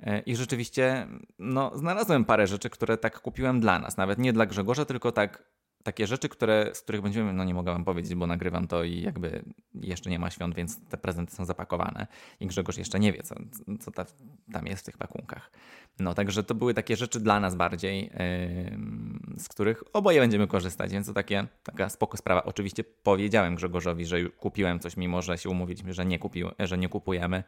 E, 0.00 0.20
I 0.20 0.36
rzeczywiście 0.36 1.06
no, 1.38 1.78
znalazłem 1.78 2.24
parę 2.24 2.46
rzeczy, 2.46 2.70
które 2.70 2.98
tak 2.98 3.20
kupiłem 3.20 3.60
dla 3.60 3.78
nas. 3.78 3.96
Nawet 3.96 4.18
nie 4.18 4.32
dla 4.32 4.46
Grzegorza, 4.46 4.84
tylko 4.84 5.12
tak 5.12 5.44
takie 5.82 6.06
rzeczy, 6.06 6.28
które, 6.28 6.70
z 6.74 6.80
których 6.80 7.02
będziemy, 7.02 7.32
no 7.32 7.44
nie 7.44 7.54
mogę 7.54 7.72
wam 7.72 7.84
powiedzieć, 7.84 8.14
bo 8.14 8.26
nagrywam 8.26 8.66
to 8.66 8.84
i 8.84 9.00
jakby 9.00 9.42
jeszcze 9.74 10.10
nie 10.10 10.18
ma 10.18 10.30
świąt, 10.30 10.54
więc 10.54 10.80
te 10.88 10.96
prezenty 10.96 11.34
są 11.34 11.44
zapakowane 11.44 12.06
i 12.40 12.46
Grzegorz 12.46 12.78
jeszcze 12.78 13.00
nie 13.00 13.12
wie, 13.12 13.22
co, 13.22 13.34
co 13.80 13.90
ta, 13.90 14.04
tam 14.52 14.66
jest 14.66 14.82
w 14.82 14.84
tych 14.84 14.98
pakunkach. 14.98 15.50
No 15.98 16.14
także 16.14 16.44
to 16.44 16.54
były 16.54 16.74
takie 16.74 16.96
rzeczy 16.96 17.20
dla 17.20 17.40
nas 17.40 17.54
bardziej, 17.54 18.02
yy, 18.02 19.38
z 19.38 19.48
których 19.48 19.84
oboje 19.92 20.20
będziemy 20.20 20.46
korzystać, 20.46 20.92
więc 20.92 21.06
to 21.06 21.12
takie, 21.12 21.46
taka 21.62 21.88
spoko 21.88 22.16
sprawa. 22.16 22.44
Oczywiście 22.44 22.84
powiedziałem 22.84 23.54
Grzegorzowi, 23.54 24.06
że 24.06 24.24
kupiłem 24.24 24.80
coś, 24.80 24.96
mimo 24.96 25.22
że 25.22 25.38
się 25.38 25.50
umówiliśmy, 25.50 25.94
że 25.94 26.06
nie, 26.06 26.18
kupił, 26.18 26.48
że 26.58 26.78
nie 26.78 26.88
kupujemy, 26.88 27.44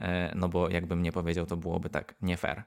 yy, 0.00 0.06
no 0.34 0.48
bo 0.48 0.68
jakbym 0.68 1.02
nie 1.02 1.12
powiedział, 1.12 1.46
to 1.46 1.56
byłoby 1.56 1.90
tak 1.90 2.14
nie 2.22 2.36
fair. 2.36 2.62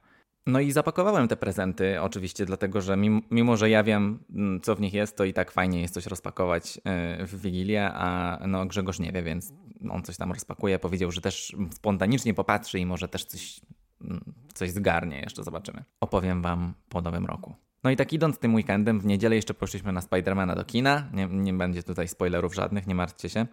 No 0.47 0.59
i 0.59 0.71
zapakowałem 0.71 1.27
te 1.27 1.37
prezenty, 1.37 2.01
oczywiście, 2.01 2.45
dlatego 2.45 2.81
że 2.81 2.97
mimo, 2.97 3.21
mimo, 3.31 3.57
że 3.57 3.69
ja 3.69 3.83
wiem, 3.83 4.23
mm, 4.29 4.61
co 4.61 4.75
w 4.75 4.81
nich 4.81 4.93
jest, 4.93 5.17
to 5.17 5.23
i 5.23 5.33
tak 5.33 5.51
fajnie 5.51 5.81
jest 5.81 5.93
coś 5.93 6.05
rozpakować 6.05 6.81
e, 6.83 7.25
w 7.25 7.41
Wigilię, 7.41 7.91
a 7.93 8.39
no 8.47 8.65
Grzegorz 8.65 8.99
nie 8.99 9.11
wie, 9.11 9.23
więc 9.23 9.53
on 9.89 10.03
coś 10.03 10.17
tam 10.17 10.31
rozpakuje. 10.31 10.79
Powiedział, 10.79 11.11
że 11.11 11.21
też 11.21 11.55
spontanicznie 11.71 12.33
popatrzy 12.33 12.79
i 12.79 12.85
może 12.85 13.07
też 13.07 13.25
coś, 13.25 13.61
mm, 14.01 14.33
coś 14.53 14.71
zgarnie, 14.71 15.19
jeszcze 15.21 15.43
zobaczymy. 15.43 15.83
Opowiem 16.01 16.41
Wam 16.41 16.73
po 16.89 17.01
nowym 17.01 17.25
roku. 17.25 17.55
No 17.83 17.89
i 17.89 17.95
tak 17.95 18.13
idąc 18.13 18.39
tym 18.39 18.55
weekendem, 18.55 18.99
w 18.99 19.05
niedzielę 19.05 19.35
jeszcze 19.35 19.53
poszliśmy 19.53 19.91
na 19.91 20.01
Spidermana 20.01 20.55
do 20.55 20.65
kina. 20.65 21.09
Nie, 21.13 21.27
nie 21.27 21.53
będzie 21.53 21.83
tutaj 21.83 22.07
spoilerów 22.07 22.55
żadnych, 22.55 22.87
nie 22.87 22.95
martwcie 22.95 23.29
się. 23.29 23.45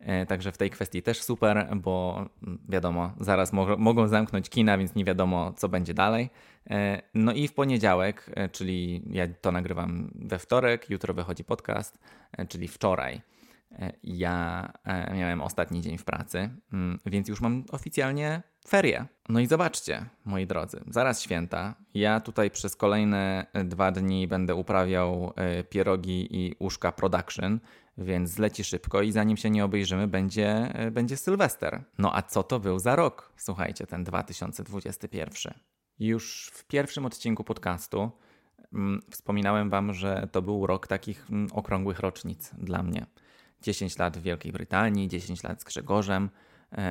E, 0.00 0.26
także 0.26 0.52
w 0.52 0.58
tej 0.58 0.70
kwestii 0.70 1.02
też 1.02 1.22
super, 1.22 1.68
bo 1.76 2.26
mm, 2.42 2.58
wiadomo, 2.68 3.12
zaraz 3.20 3.52
mo 3.52 3.76
mogą 3.76 4.08
zamknąć 4.08 4.48
kina, 4.48 4.78
więc 4.78 4.94
nie 4.94 5.04
wiadomo, 5.04 5.52
co 5.52 5.68
będzie 5.68 5.94
dalej. 5.94 6.30
E, 6.70 7.02
no 7.14 7.32
i 7.32 7.48
w 7.48 7.54
poniedziałek, 7.54 8.30
e, 8.34 8.48
czyli 8.48 9.02
ja 9.10 9.28
to 9.40 9.52
nagrywam 9.52 10.10
we 10.14 10.38
wtorek, 10.38 10.90
jutro 10.90 11.14
wychodzi 11.14 11.44
podcast, 11.44 11.98
e, 12.32 12.46
czyli 12.46 12.68
wczoraj. 12.68 13.20
ja 14.02 14.72
miałem 15.14 15.40
ostatni 15.40 15.80
dzień 15.80 15.98
w 15.98 16.04
pracy, 16.04 16.50
mm, 16.72 16.98
więc 17.06 17.28
już 17.28 17.40
mam 17.40 17.64
oficjalnie 17.72 18.42
ferie. 18.68 19.06
No 19.28 19.40
i 19.40 19.46
zobaczcie, 19.46 20.06
moi 20.24 20.46
drodzy, 20.46 20.80
zaraz 20.88 21.22
święta. 21.22 21.74
Ja 21.94 22.20
tutaj 22.20 22.50
przez 22.50 22.76
kolejne 22.76 23.46
dwa 23.64 23.92
dni 23.92 24.28
będę 24.28 24.54
uprawiał 24.54 25.32
pierogi 25.70 26.28
i 26.30 26.54
uszka 26.58 26.92
production, 26.92 27.60
więc 27.98 28.30
zleci 28.30 28.64
szybko 28.64 29.02
i 29.02 29.12
zanim 29.12 29.36
się 29.36 29.50
nie 29.50 29.64
obejrzymy, 29.64 30.08
będzie, 30.08 30.72
będzie 30.92 31.16
Sylwester. 31.16 31.82
No 31.98 32.16
a 32.16 32.22
co 32.22 32.42
to 32.42 32.60
był 32.60 32.78
za 32.78 32.96
rok? 32.96 33.32
Słuchajcie, 33.36 33.86
ten 33.86 34.04
2021. 34.04 35.54
Już 35.98 36.50
w 36.54 36.64
pierwszym 36.64 37.06
odcinku 37.06 37.44
podcastu 37.44 38.10
mm, 38.72 39.02
wspominałem 39.10 39.70
Wam, 39.70 39.94
że 39.94 40.28
to 40.32 40.42
był 40.42 40.66
rok 40.66 40.86
takich 40.86 41.30
mm, 41.30 41.48
okrągłych 41.52 42.00
rocznic 42.00 42.50
dla 42.58 42.82
mnie. 42.82 43.06
10 43.62 43.98
lat 43.98 44.18
w 44.18 44.22
Wielkiej 44.22 44.52
Brytanii, 44.52 45.08
10 45.08 45.42
lat 45.42 45.60
z 45.60 45.64
Grzegorzem, 45.64 46.24
e, 46.24 46.28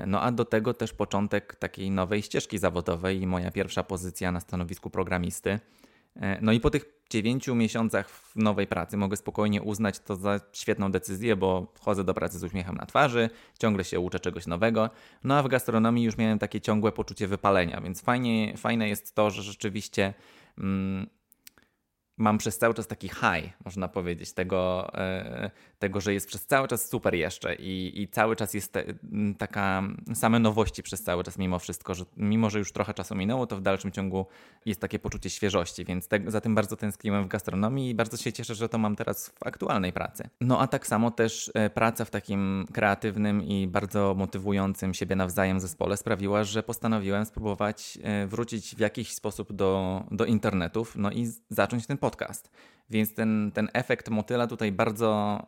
no 0.08 0.22
a 0.22 0.32
do 0.32 0.46
tego 0.46 0.74
też 0.74 0.94
początek 0.94 1.56
takiej 1.56 1.92
nowej 1.92 2.22
ścieżki 2.22 2.58
zawodowej 2.58 3.22
i 3.22 3.28
moja 3.28 3.52
pierwsza 3.52 3.84
pozycja 3.84 4.32
na 4.32 4.40
stanowisku 4.40 4.90
programisty. 4.90 5.60
E, 6.16 6.38
no 6.42 6.52
i 6.52 6.60
po 6.60 6.70
tych 6.70 6.86
dziewięciu 7.10 7.56
miesiącach 7.56 8.10
w 8.10 8.36
nowej 8.36 8.68
pracy 8.68 8.98
mogę 8.98 9.18
spokojnie 9.18 9.62
uznać 9.62 10.00
to 10.00 10.16
za 10.16 10.40
świetną 10.54 10.92
decyzję, 10.92 11.36
bo 11.36 11.74
chodzę 11.80 12.04
do 12.04 12.13
pracy 12.13 12.40
z 12.40 12.44
uśmiechem 12.44 12.75
na 12.75 12.86
twarzy, 12.86 13.30
ciągle 13.60 13.84
się 13.84 14.00
uczę 14.00 14.20
czegoś 14.20 14.48
nowego. 14.48 14.90
No 15.24 15.38
a 15.38 15.44
w 15.44 15.48
gastronomii 15.48 16.04
już 16.04 16.18
miałem 16.18 16.40
takie 16.40 16.62
ciągłe 16.62 16.92
poczucie 16.92 17.28
wypalenia, 17.28 17.82
więc 17.82 18.02
fajnie, 18.02 18.58
fajne 18.58 18.90
jest 18.90 19.16
to, 19.16 19.30
że 19.30 19.44
rzeczywiście. 19.44 20.13
Mm, 20.58 21.08
mam 22.17 22.38
przez 22.38 22.58
cały 22.58 22.74
czas 22.74 22.88
taki 22.88 23.08
high, 23.10 23.53
można 23.65 23.88
powiedzieć, 23.88 24.34
tego, 24.34 24.91
e, 24.93 25.51
tego 25.79 26.01
że 26.01 26.13
jest 26.13 26.27
przez 26.27 26.46
cały 26.46 26.67
czas 26.67 26.89
super 26.89 27.15
jeszcze 27.15 27.55
i, 27.55 28.01
i 28.01 28.08
cały 28.08 28.36
czas 28.36 28.53
jest 28.53 28.74
te, 28.74 28.84
taka 29.38 29.84
same 30.13 30.39
nowości 30.39 30.84
przez 30.84 31.03
cały 31.03 31.24
czas 31.24 31.38
mimo 31.38 31.60
wszystko, 31.60 31.96
że 31.96 32.05
mimo, 32.17 32.50
że 32.50 32.60
już 32.60 32.72
trochę 32.72 32.93
czasu 32.93 33.15
minęło, 33.15 33.48
to 33.48 33.58
w 33.58 33.62
dalszym 33.62 33.91
ciągu 33.91 34.25
jest 34.65 34.82
takie 34.82 35.00
poczucie 35.00 35.29
świeżości, 35.29 35.86
więc 35.86 36.08
te, 36.08 36.20
za 36.27 36.41
tym 36.41 36.55
bardzo 36.55 36.75
tęskniłem 36.75 37.24
w 37.24 37.27
gastronomii 37.27 37.89
i 37.89 37.96
bardzo 37.96 38.17
się 38.17 38.34
cieszę, 38.34 38.55
że 38.55 38.70
to 38.70 38.77
mam 38.77 38.96
teraz 38.96 39.29
w 39.29 39.48
aktualnej 39.48 39.93
pracy. 39.93 40.29
No 40.41 40.60
a 40.60 40.67
tak 40.67 40.88
samo 40.88 41.12
też 41.12 41.51
e, 41.53 41.70
praca 41.70 42.05
w 42.05 42.10
takim 42.10 42.67
kreatywnym 42.74 43.43
i 43.43 43.67
bardzo 43.67 44.13
motywującym 44.17 44.93
siebie 44.93 45.15
nawzajem 45.15 45.60
zespole 45.60 45.98
sprawiła, 45.98 46.43
że 46.43 46.63
postanowiłem 46.63 47.25
spróbować 47.25 48.00
e, 48.03 48.27
wrócić 48.27 48.75
w 48.75 48.79
jakiś 48.79 49.13
sposób 49.13 49.53
do, 49.53 50.03
do 50.12 50.25
internetów, 50.25 50.96
no 50.96 51.12
i 51.12 51.27
zacząć 51.50 51.88
ten 51.88 51.98
podcast. 52.04 52.52
Więc 52.90 53.14
ten, 53.14 53.52
ten 53.54 53.70
efekt 53.74 54.10
motyla 54.10 54.48
tutaj 54.48 54.72
bardzo 54.72 55.40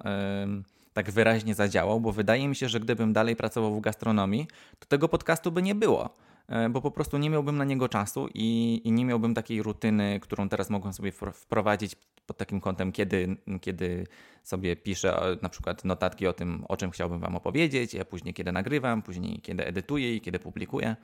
yy, 0.48 0.64
tak 0.94 1.12
wyraźnie 1.12 1.56
zadziałał, 1.56 2.02
bo 2.02 2.12
wydaje 2.12 2.48
mi 2.48 2.56
się, 2.56 2.70
że 2.70 2.80
gdybym 2.80 3.14
dalej 3.14 3.36
pracował 3.36 3.76
w 3.76 3.82
gastronomii, 3.82 4.48
to 4.80 4.86
tego 4.88 5.10
podcastu 5.10 5.52
by 5.52 5.62
nie 5.62 5.76
było 5.76 6.10
e, 6.48 6.70
bo 6.70 6.82
po 6.82 6.92
prostu 6.92 7.18
nie 7.18 7.30
miałbym 7.30 7.58
na 7.58 7.66
niego 7.66 7.90
czasu 7.90 8.30
i, 8.34 8.82
i, 8.84 8.92
nie 8.92 9.06
miałbym 9.06 9.34
takiej 9.34 9.64
rutyny, 9.64 10.20
którą 10.20 10.50
teraz 10.50 10.70
mogłem 10.70 10.94
sobie 10.94 11.12
wprowadzić 11.12 11.96
pod 12.28 12.38
takim 12.38 12.62
kątem, 12.62 12.92
kiedy, 12.92 13.38
kiedy 13.62 14.08
sobie 14.44 14.76
piszę 14.76 15.38
na 15.42 15.50
przykład 15.50 15.86
notatki 15.86 16.28
o 16.28 16.34
tym, 16.34 16.66
o 16.68 16.78
czym 16.78 16.92
chciałbym 16.92 17.20
Wam 17.20 17.36
opowiedzieć, 17.36 17.96
a 17.96 18.06
później 18.06 18.34
kiedy 18.34 18.52
nagrywam, 18.52 19.02
później 19.02 19.40
kiedy 19.42 19.66
edytuję 19.66 20.16
i 20.16 20.22
kiedy 20.22 20.40
publikuję. 20.40 20.96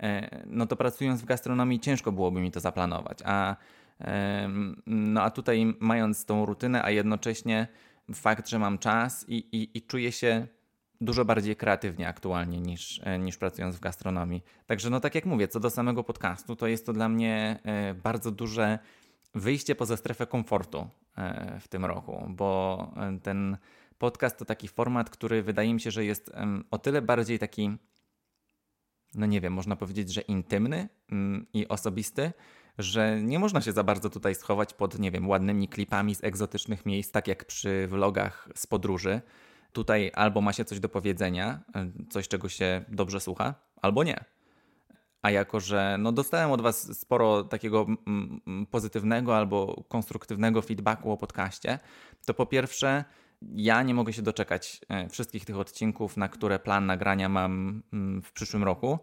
E, 0.00 0.42
no 0.46 0.66
to 0.66 0.76
pracując 0.76 1.22
w 1.22 1.24
gastronomii 1.24 1.80
ciężko 1.80 2.12
byłoby 2.12 2.40
mi 2.40 2.50
to 2.50 2.60
zaplanować, 2.60 3.18
a 3.24 3.56
no 4.86 5.22
a 5.22 5.30
tutaj 5.30 5.76
mając 5.80 6.24
tą 6.24 6.46
rutynę, 6.46 6.84
a 6.84 6.90
jednocześnie 6.90 7.68
fakt, 8.14 8.48
że 8.48 8.58
mam 8.58 8.78
czas 8.78 9.24
i, 9.28 9.36
i, 9.36 9.78
i 9.78 9.82
czuję 9.82 10.12
się 10.12 10.46
dużo 11.00 11.24
bardziej 11.24 11.56
kreatywnie 11.56 12.08
aktualnie 12.08 12.60
niż, 12.60 13.00
e, 13.04 13.18
niż 13.18 13.36
pracując 13.36 13.76
w 13.76 13.80
gastronomii. 13.80 14.42
Także 14.66 14.90
no 14.90 15.00
tak 15.00 15.14
jak 15.14 15.26
mówię, 15.26 15.48
co 15.48 15.60
do 15.60 15.70
samego 15.70 16.04
podcastu, 16.04 16.56
to 16.56 16.66
jest 16.66 16.86
to 16.86 16.92
dla 16.92 17.08
mnie 17.08 17.58
e, 17.64 17.94
bardzo 17.94 18.30
duże 18.30 18.78
wyjście 19.34 19.74
poza 19.74 19.96
strefę 19.96 20.26
komfortu 20.26 20.88
e, 21.16 21.60
w 21.60 21.68
tym 21.68 21.84
roku, 21.84 22.26
bo 22.28 22.92
ten 23.22 23.56
podcast 23.98 24.38
to 24.38 24.44
taki 24.44 24.68
format, 24.68 25.10
który 25.10 25.42
wydaje 25.42 25.74
mi 25.74 25.80
się, 25.80 25.90
że 25.90 26.04
jest 26.04 26.32
o 26.70 26.78
tyle 26.78 27.02
bardziej 27.02 27.38
taki, 27.38 27.76
no 29.14 29.26
nie 29.26 29.40
wiem, 29.40 29.52
można 29.52 29.76
powiedzieć, 29.76 30.12
że 30.12 30.20
intymny 30.20 30.88
mm, 31.10 31.46
i 31.52 31.68
osobisty, 31.68 32.32
że 32.78 33.22
nie 33.22 33.38
można 33.38 33.60
się 33.60 33.72
za 33.72 33.84
bardzo 33.84 34.10
tutaj 34.10 34.34
schować 34.34 34.74
pod, 34.74 34.98
nie 34.98 35.10
wiem, 35.10 35.28
ładnymi 35.28 35.68
klipami 35.68 36.14
z 36.14 36.24
egzotycznych 36.24 36.86
miejsc, 36.86 37.10
tak 37.10 37.28
jak 37.28 37.44
przy 37.44 37.86
vlogach 37.86 38.48
z 38.54 38.66
podróży. 38.66 39.20
Tutaj 39.72 40.10
albo 40.14 40.40
ma 40.40 40.52
się 40.52 40.64
coś 40.64 40.80
do 40.80 40.88
powiedzenia, 40.88 41.60
coś 42.10 42.28
czego 42.28 42.48
się 42.48 42.84
dobrze 42.88 43.20
słucha, 43.20 43.54
albo 43.82 44.04
nie. 44.04 44.24
A 45.22 45.30
jako, 45.30 45.60
że 45.60 45.96
no 45.98 46.12
dostałem 46.12 46.50
od 46.50 46.60
Was 46.60 46.98
sporo 46.98 47.44
takiego 47.44 47.86
pozytywnego 48.70 49.36
albo 49.36 49.84
konstruktywnego 49.88 50.62
feedbacku 50.62 51.12
o 51.12 51.16
podcaście, 51.16 51.78
to 52.26 52.34
po 52.34 52.46
pierwsze, 52.46 53.04
ja 53.42 53.82
nie 53.82 53.94
mogę 53.94 54.12
się 54.12 54.22
doczekać 54.22 54.80
e, 54.88 55.08
wszystkich 55.08 55.44
tych 55.44 55.58
odcinków, 55.58 56.16
na 56.16 56.28
które 56.28 56.58
plan 56.58 56.86
nagrania 56.86 57.28
mam 57.28 57.82
w 58.22 58.32
przyszłym 58.32 58.64
roku. 58.64 58.98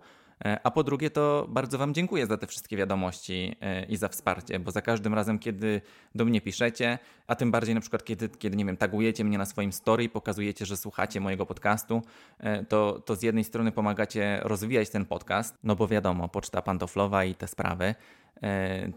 E, 0.46 0.60
a 0.64 0.72
po 0.72 0.84
drugie, 0.84 1.10
to 1.10 1.46
bardzo 1.50 1.78
Wam 1.78 1.94
dziękuję 1.94 2.28
za 2.28 2.38
te 2.38 2.48
wszystkie 2.48 2.78
wiadomości 2.78 3.56
e, 3.62 3.86
i 3.86 3.98
za 3.98 4.08
wsparcie, 4.08 4.60
bo 4.60 4.72
za 4.72 4.82
każdym 4.82 5.14
razem, 5.14 5.40
kiedy 5.40 5.82
do 6.16 6.26
mnie 6.26 6.42
piszecie, 6.42 7.00
a 7.28 7.36
tym 7.36 7.52
bardziej 7.52 7.76
na 7.76 7.82
przykład, 7.82 8.04
kiedy, 8.04 8.30
kiedy 8.30 8.58
nie 8.58 8.66
wiem, 8.66 8.78
tagujecie 8.78 9.24
mnie 9.24 9.38
na 9.38 9.46
swoim 9.46 9.72
story 9.72 10.10
pokazujecie, 10.10 10.66
że 10.66 10.78
słuchacie 10.78 11.20
mojego 11.20 11.46
podcastu, 11.46 12.02
e, 12.40 12.66
to, 12.66 13.02
to 13.06 13.16
z 13.16 13.24
jednej 13.24 13.44
strony 13.44 13.72
pomagacie 13.72 14.40
rozwijać 14.44 14.90
ten 14.90 15.06
podcast, 15.06 15.58
no 15.64 15.76
bo 15.76 15.88
wiadomo, 15.88 16.28
poczta 16.28 16.62
pantoflowa 16.62 17.26
i 17.26 17.36
te 17.36 17.48
sprawy, 17.48 17.96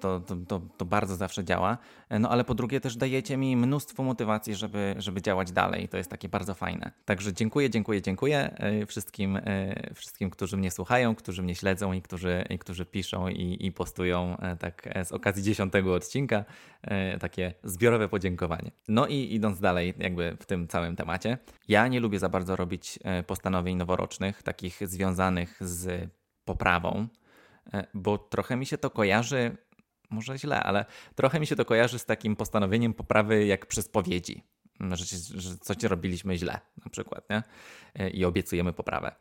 to, 0.00 0.20
to, 0.20 0.36
to, 0.48 0.60
to, 0.76 0.84
bardzo 0.84 1.16
zawsze 1.16 1.44
działa. 1.44 1.78
E, 2.08 2.18
no 2.18 2.30
ale 2.30 2.44
po 2.44 2.54
drugie 2.54 2.80
też 2.80 2.96
dajecie 2.96 3.36
mi 3.36 3.56
mnóstwo 3.56 4.02
motywacji, 4.02 4.54
żeby, 4.54 4.94
żeby 4.98 5.22
działać 5.22 5.52
dalej. 5.52 5.88
To 5.88 5.96
jest 5.96 6.10
takie 6.10 6.28
bardzo 6.28 6.54
fajne. 6.54 6.92
Także 7.04 7.32
dziękuję, 7.32 7.70
dziękuję, 7.70 8.02
dziękuję 8.02 8.54
e, 8.56 8.86
wszystkim, 8.86 9.38
wszystkim 9.94 10.30
którzy 10.30 10.56
mnie 10.56 10.70
słuchają, 10.70 11.14
którzy 11.14 11.42
mnie 11.42 11.54
śledzą 11.54 11.92
i 11.92 12.02
którzy, 12.02 12.44
i 12.50 12.58
którzy 12.58 12.86
piszą 12.86 13.28
i, 13.28 13.66
i 13.66 13.72
postują 13.72 14.36
tak 14.58 14.88
z 15.04 15.12
okazji 15.12 15.42
dziesiątego 15.42 15.94
odcinka 15.94 16.44
takie 17.20 17.54
zbiorowe 17.64 18.08
podziękowanie. 18.08 18.70
No 18.88 19.06
i 19.06 19.34
idąc 19.34 19.60
dalej 19.60 19.94
jakby 19.98 20.36
w 20.40 20.46
tym 20.46 20.68
całym 20.68 20.96
temacie, 20.96 21.38
ja 21.68 21.88
nie 21.88 22.00
lubię 22.00 22.18
za 22.18 22.28
bardzo 22.28 22.56
robić 22.56 22.98
postanowień 23.26 23.76
noworocznych, 23.76 24.42
takich 24.42 24.88
związanych 24.88 25.56
z 25.60 26.10
poprawą 26.44 27.08
E, 27.14 27.23
bo 27.94 28.18
trochę 28.18 28.56
mi 28.56 28.66
się 28.66 28.78
to 28.78 28.90
kojarzy, 28.90 29.56
może 30.10 30.38
źle, 30.38 30.62
ale 30.62 30.84
trochę 31.14 31.40
mi 31.40 31.46
się 31.46 31.56
to 31.56 31.64
kojarzy 31.64 31.98
z 31.98 32.04
takim 32.04 32.36
postanowieniem 32.36 32.94
poprawy 32.94 33.46
jak 33.46 33.66
przy 33.66 33.82
spowiedzi. 33.82 34.42
Że, 34.80 35.04
że 35.40 35.58
coś 35.58 35.82
robiliśmy 35.82 36.38
źle, 36.38 36.60
na 36.84 36.90
przykład, 36.90 37.30
nie? 37.30 37.42
E, 37.94 38.10
i 38.10 38.24
obiecujemy 38.24 38.72
poprawę. 38.72 39.14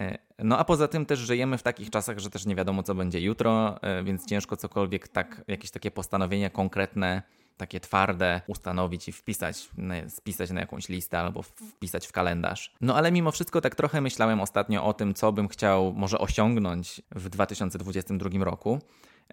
E, 0.00 0.18
no 0.38 0.58
a 0.58 0.64
poza 0.64 0.88
tym 0.88 1.06
też 1.06 1.18
żyjemy 1.18 1.58
w 1.58 1.62
takich 1.62 1.90
czasach, 1.90 2.18
że 2.18 2.30
też 2.30 2.46
nie 2.46 2.54
wiadomo, 2.54 2.82
co 2.82 2.94
będzie 2.94 3.20
jutro, 3.20 3.80
więc 4.04 4.26
ciężko 4.26 4.56
cokolwiek 4.56 5.08
tak, 5.08 5.44
jakieś 5.48 5.70
takie 5.70 5.90
postanowienia 5.90 6.50
konkretne 6.50 7.22
takie 7.56 7.80
twarde 7.80 8.40
ustanowić 8.46 9.08
i 9.08 9.12
wpisać, 9.12 9.68
spisać 10.08 10.50
na 10.50 10.60
jakąś 10.60 10.88
listę 10.88 11.18
albo 11.18 11.42
wpisać 11.42 12.06
w 12.06 12.12
kalendarz. 12.12 12.74
No 12.80 12.96
ale 12.96 13.12
mimo 13.12 13.30
wszystko 13.30 13.60
tak 13.60 13.74
trochę 13.74 14.00
myślałem 14.00 14.40
ostatnio 14.40 14.84
o 14.84 14.92
tym, 14.92 15.14
co 15.14 15.32
bym 15.32 15.48
chciał 15.48 15.92
może 15.92 16.18
osiągnąć 16.18 17.02
w 17.10 17.28
2022 17.28 18.44
roku. 18.44 18.78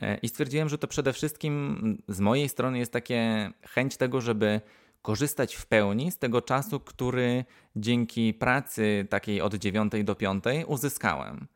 E, 0.01 0.18
I 0.18 0.30
stwierdziłem, 0.30 0.70
że 0.70 0.77
to 0.77 0.88
przede 0.88 1.13
wszystkim 1.13 1.98
z 2.08 2.20
mojej 2.20 2.50
strony 2.50 2.77
jest 2.77 2.94
takie 2.94 3.51
chęć 3.68 3.98
tego, 3.98 4.22
żeby 4.22 4.62
korzystać 5.01 5.56
w 5.56 5.65
pełni 5.65 6.12
z 6.12 6.18
tego 6.18 6.42
czasu, 6.42 6.80
który 6.80 7.46
dzięki 7.75 8.34
pracy 8.34 9.08
takiej 9.10 9.42
od 9.42 9.56
9 9.56 9.94
do 10.03 10.15
5 10.15 10.44
uzyskałem 10.68 11.48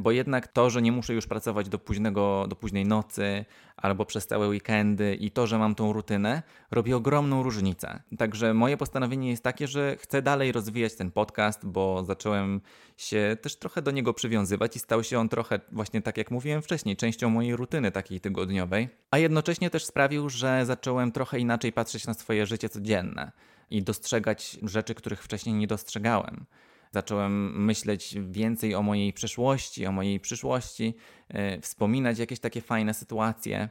bo 0.00 0.10
jednak 0.10 0.48
to, 0.48 0.70
że 0.70 0.82
nie 0.82 0.92
muszę 0.92 1.14
już 1.14 1.26
pracować 1.26 1.68
do, 1.68 1.78
późnego, 1.78 2.46
do 2.48 2.56
późnej 2.56 2.84
nocy 2.84 3.44
albo 3.76 4.06
przez 4.06 4.26
całe 4.26 4.48
weekendy 4.48 5.14
i 5.14 5.30
to, 5.30 5.46
że 5.46 5.58
mam 5.58 5.74
tą 5.74 5.92
rutynę, 5.92 6.42
robi 6.70 6.94
ogromną 6.94 7.42
różnicę. 7.42 8.02
Także 8.18 8.54
moje 8.54 8.76
postanowienie 8.76 9.30
jest 9.30 9.42
takie, 9.42 9.68
że 9.68 9.96
chcę 9.96 10.22
dalej 10.22 10.52
rozwijać 10.52 10.94
ten 10.94 11.10
podcast, 11.10 11.66
bo 11.66 12.04
zacząłem 12.04 12.60
się 12.96 13.36
też 13.42 13.56
trochę 13.56 13.82
do 13.82 13.90
niego 13.90 14.14
przywiązywać 14.14 14.76
i 14.76 14.78
stał 14.78 15.04
się 15.04 15.18
on 15.18 15.28
trochę, 15.28 15.60
właśnie 15.72 16.02
tak 16.02 16.16
jak 16.16 16.30
mówiłem 16.30 16.62
wcześniej, 16.62 16.96
częścią 16.96 17.30
mojej 17.30 17.56
rutyny 17.56 17.90
takiej 17.90 18.20
tygodniowej, 18.20 18.88
a 19.10 19.18
jednocześnie 19.18 19.70
też 19.70 19.84
sprawił, 19.84 20.28
że 20.28 20.66
zacząłem 20.66 21.12
trochę 21.12 21.38
inaczej 21.38 21.72
patrzeć 21.72 22.06
na 22.06 22.14
swoje 22.14 22.46
życie 22.46 22.68
codzienne 22.68 23.32
i 23.70 23.82
dostrzegać 23.82 24.58
rzeczy, 24.62 24.94
których 24.94 25.22
wcześniej 25.22 25.54
nie 25.54 25.66
dostrzegałem. 25.66 26.46
Zacząłem 26.90 27.64
myśleć 27.64 28.16
więcej 28.30 28.74
o 28.74 28.82
mojej 28.82 29.12
przeszłości, 29.12 29.86
o 29.86 29.92
mojej 29.92 30.20
przyszłości, 30.20 30.94
yy, 31.30 31.60
wspominać 31.60 32.18
jakieś 32.18 32.40
takie 32.40 32.60
fajne 32.60 32.94
sytuacje. 32.94 33.68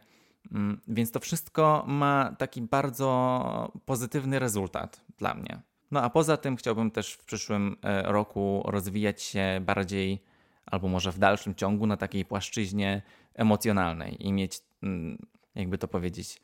Yy, 0.51 0.59
więc 0.87 1.11
to 1.11 1.19
wszystko 1.19 1.83
ma 1.87 2.35
taki 2.37 2.61
bardzo 2.61 3.71
pozytywny 3.85 4.39
rezultat 4.39 5.01
dla 5.17 5.33
mnie. 5.33 5.61
No 5.91 6.01
a 6.01 6.09
poza 6.09 6.37
tym 6.37 6.55
chciałbym 6.55 6.91
też 6.91 7.13
w 7.13 7.25
przyszłym 7.25 7.75
e, 7.83 8.03
roku 8.11 8.63
rozwijać 8.65 9.21
się 9.21 9.61
bardziej, 9.61 10.23
albo 10.65 10.87
może 10.87 11.11
w 11.11 11.19
dalszym 11.19 11.55
ciągu 11.55 11.87
na 11.87 11.97
takiej 11.97 12.25
płaszczyźnie 12.25 13.01
emocjonalnej 13.33 14.27
i 14.27 14.33
mieć, 14.33 14.61
mm, 14.83 15.17
jakby 15.55 15.77
to 15.77 15.87
powiedzieć, 15.87 16.41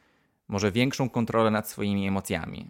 może 0.48 0.72
większą 0.72 1.10
kontrolę 1.10 1.52
nad 1.52 1.70
swoimi 1.70 2.08
emocjami. 2.08 2.70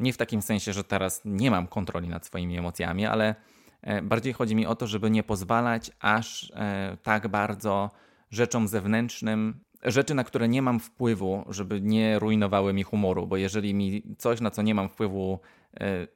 Nie 0.00 0.12
w 0.12 0.16
takim 0.16 0.42
sensie, 0.42 0.72
że 0.72 0.84
teraz 0.84 1.22
nie 1.24 1.50
mam 1.50 1.66
kontroli 1.66 2.08
nad 2.08 2.26
swoimi 2.26 2.58
emocjami, 2.58 3.06
ale 3.06 3.34
e, 3.82 4.02
bardziej 4.02 4.32
chodzi 4.32 4.56
mi 4.56 4.66
o 4.66 4.74
to, 4.74 4.86
żeby 4.86 5.10
nie 5.10 5.22
pozwalać 5.22 5.90
aż 6.00 6.52
e, 6.54 6.96
tak 7.02 7.28
bardzo 7.28 7.90
rzeczom 8.30 8.68
zewnętrznym, 8.68 9.60
rzeczy, 9.82 10.14
na 10.14 10.24
które 10.24 10.48
nie 10.48 10.62
mam 10.62 10.80
wpływu, 10.80 11.44
żeby 11.48 11.80
nie 11.80 12.18
rujnowały 12.18 12.72
mi 12.72 12.82
humoru, 12.82 13.26
bo 13.26 13.36
jeżeli 13.36 13.74
mi 13.74 14.02
coś, 14.18 14.40
na 14.40 14.50
co 14.50 14.62
nie 14.62 14.74
mam 14.74 14.88
wpływu, 14.88 15.40
e, 15.80 16.06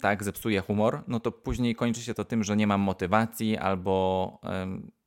tak 0.00 0.24
zepsuje 0.24 0.60
humor, 0.60 1.04
no 1.08 1.20
to 1.20 1.32
później 1.32 1.74
kończy 1.74 2.02
się 2.02 2.14
to 2.14 2.24
tym, 2.24 2.44
że 2.44 2.56
nie 2.56 2.66
mam 2.66 2.80
motywacji 2.80 3.56
albo 3.56 4.40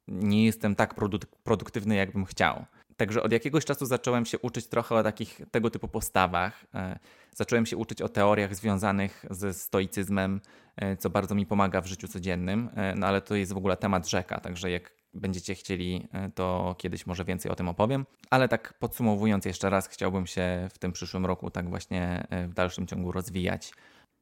nie 0.07 0.45
jestem 0.45 0.75
tak 0.75 0.95
produktywny, 1.43 1.95
jakbym 1.95 2.25
chciał. 2.25 2.65
Także 2.99 3.23
od 3.23 3.31
jakiegoś 3.31 3.65
czasu 3.65 3.85
zacząłem 3.85 4.25
się 4.25 4.39
uczyć 4.39 4.67
trochę 4.67 4.95
o 4.95 5.03
takich 5.03 5.41
tego 5.51 5.69
typu 5.69 5.87
postawach. 5.87 6.65
E, 6.73 6.99
zacząłem 7.35 7.65
się 7.65 7.77
uczyć 7.77 8.01
o 8.01 8.09
teoriach 8.09 8.55
związanych 8.55 9.25
ze 9.29 9.53
stoicyzmem, 9.53 10.41
e, 10.75 10.97
co 10.97 11.09
bardzo 11.09 11.35
mi 11.35 11.45
pomaga 11.45 11.81
w 11.81 11.85
życiu 11.85 12.07
codziennym, 12.07 12.69
e, 12.75 12.95
no 12.95 13.07
ale 13.07 13.21
to 13.21 13.35
jest 13.35 13.53
w 13.53 13.57
ogóle 13.57 13.77
temat 13.77 14.09
rzeka, 14.09 14.39
także 14.39 14.71
jak 14.71 14.93
będziecie 15.13 15.55
chcieli, 15.55 16.07
to 16.35 16.75
kiedyś 16.77 17.05
może 17.05 17.25
więcej 17.25 17.51
o 17.51 17.55
tym 17.55 17.67
opowiem. 17.67 18.05
Ale 18.29 18.47
tak 18.47 18.73
podsumowując 18.79 19.45
jeszcze 19.45 19.69
raz, 19.69 19.87
chciałbym 19.87 20.27
się 20.27 20.67
w 20.73 20.77
tym 20.77 20.91
przyszłym 20.91 21.25
roku 21.25 21.51
tak 21.51 21.69
właśnie 21.69 22.27
w 22.47 22.53
dalszym 22.53 22.87
ciągu 22.87 23.11
rozwijać. 23.11 23.73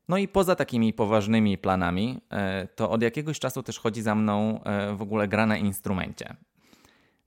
No 0.10 0.18
i 0.18 0.28
poza 0.28 0.56
takimi 0.56 0.94
poważnymi 0.94 1.58
planami, 1.58 2.22
to 2.76 2.90
od 2.90 3.02
jakiegoś 3.02 3.40
czasu 3.40 3.64
też 3.64 3.80
chodzi 3.80 4.02
za 4.02 4.16
mną 4.16 4.62
w 4.96 5.02
ogóle 5.02 5.28
gra 5.28 5.46
na 5.46 5.58
instrumencie 5.58 6.36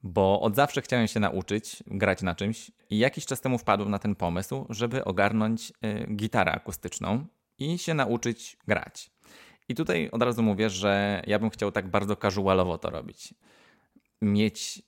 bo 0.03 0.41
od 0.41 0.57
zawsze 0.57 0.83
chciałem 0.83 1.07
się 1.07 1.21
nauczyć 1.21 1.83
grać 1.87 2.23
na 2.23 2.35
czymś 2.35 2.71
i 2.91 2.99
jakiś 2.99 3.27
czas 3.27 3.41
temu 3.41 3.59
wpadłem 3.59 3.91
na 3.91 3.99
ten 3.99 4.15
pomysł, 4.15 4.67
żeby 4.71 5.05
ogarnąć 5.05 5.71
y, 5.71 6.15
gitarę 6.15 6.53
akustyczną 6.53 7.27
i 7.59 7.79
się 7.79 7.95
nauczyć 7.95 8.57
grać. 8.67 9.11
I 9.69 9.75
tutaj 9.75 10.09
od 10.13 10.23
razu 10.23 10.43
mówię, 10.43 10.71
że 10.71 11.23
ja 11.27 11.39
bym 11.39 11.51
chciał 11.51 11.73
tak 11.73 11.89
bardzo 11.89 12.17
casualowo 12.17 12.79
to 12.79 12.91
robić. 12.91 13.35
Mieć, 14.23 14.83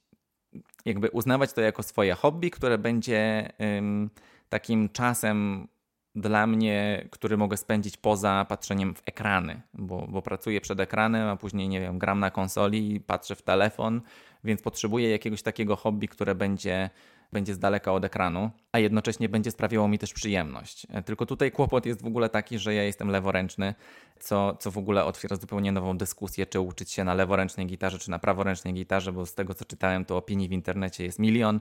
jakby 0.84 1.10
uznawać 1.10 1.52
to 1.52 1.60
jako 1.60 1.82
swoje 1.82 2.14
hobby, 2.14 2.50
które 2.50 2.78
będzie 2.78 3.52
ym, 3.78 4.10
takim 4.48 4.88
czasem 4.88 5.68
dla 6.14 6.46
mnie, 6.46 7.08
który 7.10 7.36
mogę 7.36 7.56
spędzić 7.56 7.96
poza 7.96 8.46
patrzeniem 8.48 8.94
w 8.94 9.02
ekrany, 9.06 9.62
bo, 9.74 10.06
bo 10.08 10.22
pracuję 10.22 10.60
przed 10.60 10.80
ekranem, 10.80 11.28
a 11.28 11.36
później, 11.36 11.68
nie 11.68 11.80
wiem, 11.80 11.98
gram 11.98 12.20
na 12.20 12.30
konsoli 12.30 13.00
patrzę 13.00 13.36
w 13.36 13.42
telefon, 13.42 14.00
więc 14.44 14.62
potrzebuję 14.62 15.10
jakiegoś 15.10 15.42
takiego 15.42 15.76
hobby, 15.76 16.08
które 16.08 16.34
będzie, 16.34 16.90
będzie 17.32 17.54
z 17.54 17.58
daleka 17.58 17.92
od 17.92 18.04
ekranu, 18.04 18.50
a 18.72 18.78
jednocześnie 18.78 19.28
będzie 19.28 19.50
sprawiało 19.50 19.88
mi 19.88 19.98
też 19.98 20.12
przyjemność. 20.12 20.86
E, 20.90 21.02
tylko 21.02 21.26
tutaj 21.26 21.52
kłopot 21.52 21.86
jest 21.86 22.02
w 22.02 22.06
ogóle 22.06 22.28
taki, 22.28 22.58
że 22.58 22.74
ja 22.74 22.82
jestem 22.82 23.08
leworęczny, 23.08 23.74
co, 24.20 24.56
co 24.60 24.70
w 24.70 24.78
ogóle 24.78 25.04
otwiera 25.04 25.36
zupełnie 25.36 25.72
nową 25.72 25.98
dyskusję, 25.98 26.46
czy 26.46 26.60
uczyć 26.60 26.92
się 26.92 27.04
na 27.04 27.14
leworęcznej 27.14 27.66
gitarze, 27.66 27.98
czy 27.98 28.10
na 28.10 28.18
praworęcznej 28.18 28.74
gitarze, 28.74 29.12
bo 29.12 29.26
z 29.26 29.34
tego 29.34 29.54
co 29.54 29.64
czytałem, 29.64 30.04
to 30.04 30.16
opinii 30.16 30.48
w 30.48 30.52
internecie 30.52 31.04
jest 31.04 31.18
milion. 31.18 31.60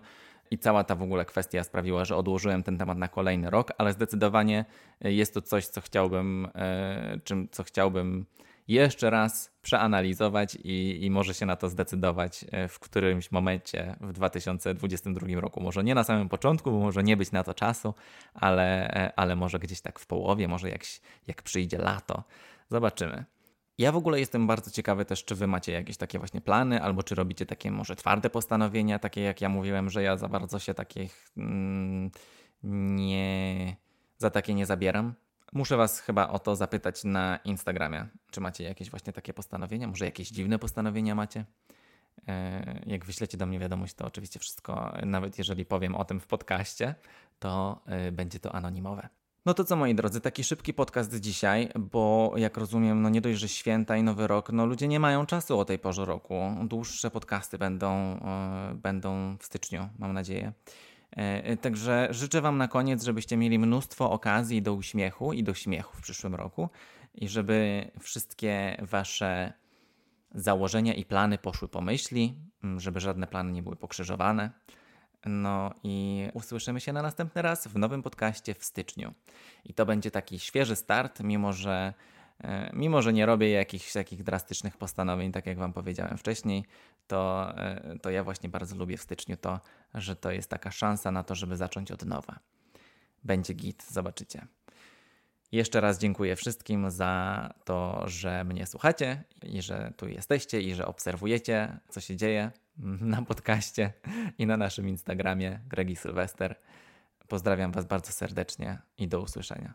I 0.51 0.57
cała 0.57 0.83
ta 0.83 0.95
w 0.95 1.01
ogóle 1.01 1.25
kwestia 1.25 1.63
sprawiła, 1.63 2.05
że 2.05 2.15
odłożyłem 2.15 2.63
ten 2.63 2.77
temat 2.77 2.97
na 2.97 3.07
kolejny 3.07 3.49
rok, 3.49 3.71
ale 3.77 3.93
zdecydowanie 3.93 4.65
jest 5.01 5.33
to 5.33 5.41
coś, 5.41 5.67
co 5.67 5.81
chciałbym, 5.81 6.47
e, 6.55 7.19
czym, 7.23 7.47
co 7.51 7.63
chciałbym 7.63 8.25
jeszcze 8.71 9.09
raz 9.09 9.51
przeanalizować 9.61 10.55
i, 10.55 11.05
i 11.05 11.11
może 11.11 11.33
się 11.33 11.45
na 11.45 11.55
to 11.55 11.69
zdecydować 11.69 12.45
e, 12.51 12.67
w 12.67 12.79
którymś 12.79 13.31
momencie 13.31 13.95
w 14.01 14.13
2022 14.13 15.27
roku. 15.41 15.61
Może 15.61 15.83
nie 15.83 15.95
na 15.95 16.03
samym 16.03 16.29
początku, 16.29 16.71
bo 16.71 16.79
może 16.79 17.03
nie 17.03 17.17
być 17.17 17.31
na 17.31 17.43
to 17.43 17.53
czasu, 17.53 17.93
ale, 18.33 18.93
e, 18.93 19.19
ale 19.19 19.35
może 19.35 19.59
gdzieś 19.59 19.81
tak 19.81 19.99
w 19.99 20.05
połowie, 20.05 20.47
może 20.47 20.69
jak, 20.69 20.81
jak 21.27 21.41
przyjdzie 21.41 21.77
lato. 21.77 22.23
Zobaczymy. 22.69 23.25
Ja 23.77 23.91
w 23.91 23.95
ogóle 23.95 24.19
jestem 24.19 24.47
bardzo 24.47 24.71
ciekawy 24.71 25.05
też, 25.05 25.25
czy 25.25 25.35
wy 25.35 25.47
macie 25.47 25.71
jakieś 25.71 25.97
takie 25.97 26.19
właśnie 26.19 26.41
plany, 26.41 26.81
albo 26.81 27.03
czy 27.03 27.15
robicie 27.15 27.45
takie 27.45 27.71
może 27.71 27.95
twarde 27.95 28.29
postanowienia, 28.29 28.99
takie 28.99 29.21
jak 29.21 29.41
ja 29.41 29.49
mówiłem, 29.49 29.89
że 29.89 30.03
ja 30.03 30.17
za 30.17 30.27
bardzo 30.27 30.59
się 30.59 30.73
takich 30.73 31.31
mm, 31.37 32.11
nie, 32.63 33.75
za 34.17 34.29
takie 34.29 34.53
nie 34.53 34.65
zabieram. 34.65 35.13
Muszę 35.53 35.77
Was 35.77 35.99
chyba 35.99 36.29
o 36.29 36.39
to 36.39 36.55
zapytać 36.55 37.03
na 37.03 37.39
Instagramie. 37.45 38.07
Czy 38.31 38.41
macie 38.41 38.63
jakieś 38.63 38.89
właśnie 38.89 39.13
takie 39.13 39.33
postanowienia? 39.33 39.87
Może 39.87 40.05
jakieś 40.05 40.29
dziwne 40.29 40.59
postanowienia 40.59 41.15
macie? 41.15 41.45
E, 42.27 42.81
jak 42.85 43.05
wyślecie 43.05 43.37
do 43.37 43.45
mnie 43.45 43.59
wiadomość, 43.59 43.93
to 43.93 44.05
oczywiście 44.05 44.39
wszystko, 44.39 44.93
nawet 45.05 45.37
jeżeli 45.37 45.65
powiem 45.65 45.95
o 45.95 46.05
tym 46.05 46.19
w 46.19 46.27
podcaście, 46.27 46.95
to 47.39 47.81
e, 47.85 48.11
będzie 48.11 48.39
to 48.39 48.55
anonimowe. 48.55 49.09
No 49.45 49.53
to 49.53 49.63
co 49.63 49.75
moi 49.75 49.95
drodzy, 49.95 50.21
taki 50.21 50.43
szybki 50.43 50.73
podcast 50.73 51.19
dzisiaj, 51.19 51.69
bo 51.79 52.33
jak 52.35 52.57
rozumiem, 52.57 53.01
no 53.01 53.09
nie 53.09 53.21
dość, 53.21 53.39
że 53.39 53.47
święta 53.49 53.97
i 53.97 54.03
nowy 54.03 54.27
rok, 54.27 54.51
no 54.51 54.65
ludzie 54.65 54.87
nie 54.87 54.99
mają 54.99 55.25
czasu 55.25 55.59
o 55.59 55.65
tej 55.65 55.79
porze 55.79 56.05
roku. 56.05 56.41
Dłuższe 56.63 57.11
podcasty 57.11 57.57
będą, 57.57 57.91
e, 57.91 58.73
będą 58.75 59.37
w 59.37 59.45
styczniu, 59.45 59.89
mam 59.99 60.13
nadzieję. 60.13 60.53
E, 61.11 61.57
także 61.57 62.07
życzę 62.11 62.41
Wam 62.41 62.57
na 62.57 62.67
koniec, 62.67 63.03
żebyście 63.03 63.37
mieli 63.37 63.59
mnóstwo 63.59 64.11
okazji 64.11 64.61
do 64.61 64.73
uśmiechu 64.73 65.33
i 65.33 65.43
do 65.43 65.53
śmiechu 65.53 65.97
w 65.97 66.01
przyszłym 66.01 66.35
roku 66.35 66.69
i 67.15 67.29
żeby 67.29 67.91
wszystkie 67.99 68.77
Wasze 68.81 69.53
założenia 70.35 70.93
i 70.93 71.05
plany 71.05 71.37
poszły 71.37 71.67
po 71.67 71.81
myśli, 71.81 72.35
żeby 72.77 72.99
żadne 72.99 73.27
plany 73.27 73.51
nie 73.51 73.63
były 73.63 73.75
pokrzyżowane. 73.75 74.51
No 75.25 75.73
i 75.83 76.27
usłyszymy 76.33 76.81
się 76.81 76.93
na 76.93 77.01
następny 77.01 77.41
raz 77.41 77.67
w 77.67 77.77
nowym 77.77 78.03
podcaście 78.03 78.53
w 78.53 78.65
styczniu. 78.65 79.13
I 79.65 79.73
to 79.73 79.85
będzie 79.85 80.11
taki 80.11 80.39
świeży 80.39 80.75
start, 80.75 81.19
mimo 81.19 81.53
że 81.53 81.93
E, 82.43 82.69
mimo, 82.73 83.01
że 83.01 83.13
nie 83.13 83.25
robię 83.25 83.51
jakichś 83.51 83.93
takich 83.93 84.23
drastycznych 84.23 84.77
postanowień, 84.77 85.31
tak 85.31 85.45
jak 85.45 85.57
Wam 85.57 85.73
powiedziałem 85.73 86.17
wcześniej, 86.17 86.65
to, 87.11 87.53
e, 87.57 87.99
to 88.01 88.09
ja 88.09 88.23
właśnie 88.23 88.49
bardzo 88.49 88.75
lubię 88.75 88.97
w 88.97 89.01
styczniu 89.01 89.37
to, 89.37 89.59
że 89.93 90.15
to 90.15 90.31
jest 90.31 90.49
taka 90.49 90.71
szansa 90.71 91.11
na 91.11 91.23
to, 91.23 91.35
żeby 91.35 91.57
zacząć 91.57 91.91
od 91.91 92.05
nowa. 92.05 92.39
Będzie 93.23 93.53
git, 93.53 93.83
zobaczycie. 93.89 94.47
Jeszcze 95.51 95.81
raz 95.81 95.99
dziękuję 95.99 96.35
wszystkim 96.35 96.91
za 96.91 97.53
to, 97.65 98.03
że 98.05 98.43
mnie 98.43 98.65
słuchacie 98.65 99.23
i 99.43 99.61
że 99.61 99.93
tu 99.97 100.07
jesteście 100.07 100.61
i 100.61 100.73
że 100.75 100.85
obserwujecie, 100.85 101.79
co 101.89 102.01
się 102.01 102.15
dzieje 102.15 102.51
na 103.15 103.21
podcaście 103.21 103.93
i 104.37 104.45
na 104.45 104.57
naszym 104.57 104.89
Instagramie 104.89 105.59
Gregi 105.67 105.95
Sylwester. 105.95 106.55
Pozdrawiam 107.27 107.71
Was 107.71 107.85
bardzo 107.85 108.11
serdecznie 108.11 108.81
i 108.97 109.07
do 109.07 109.21
usłyszenia. 109.21 109.73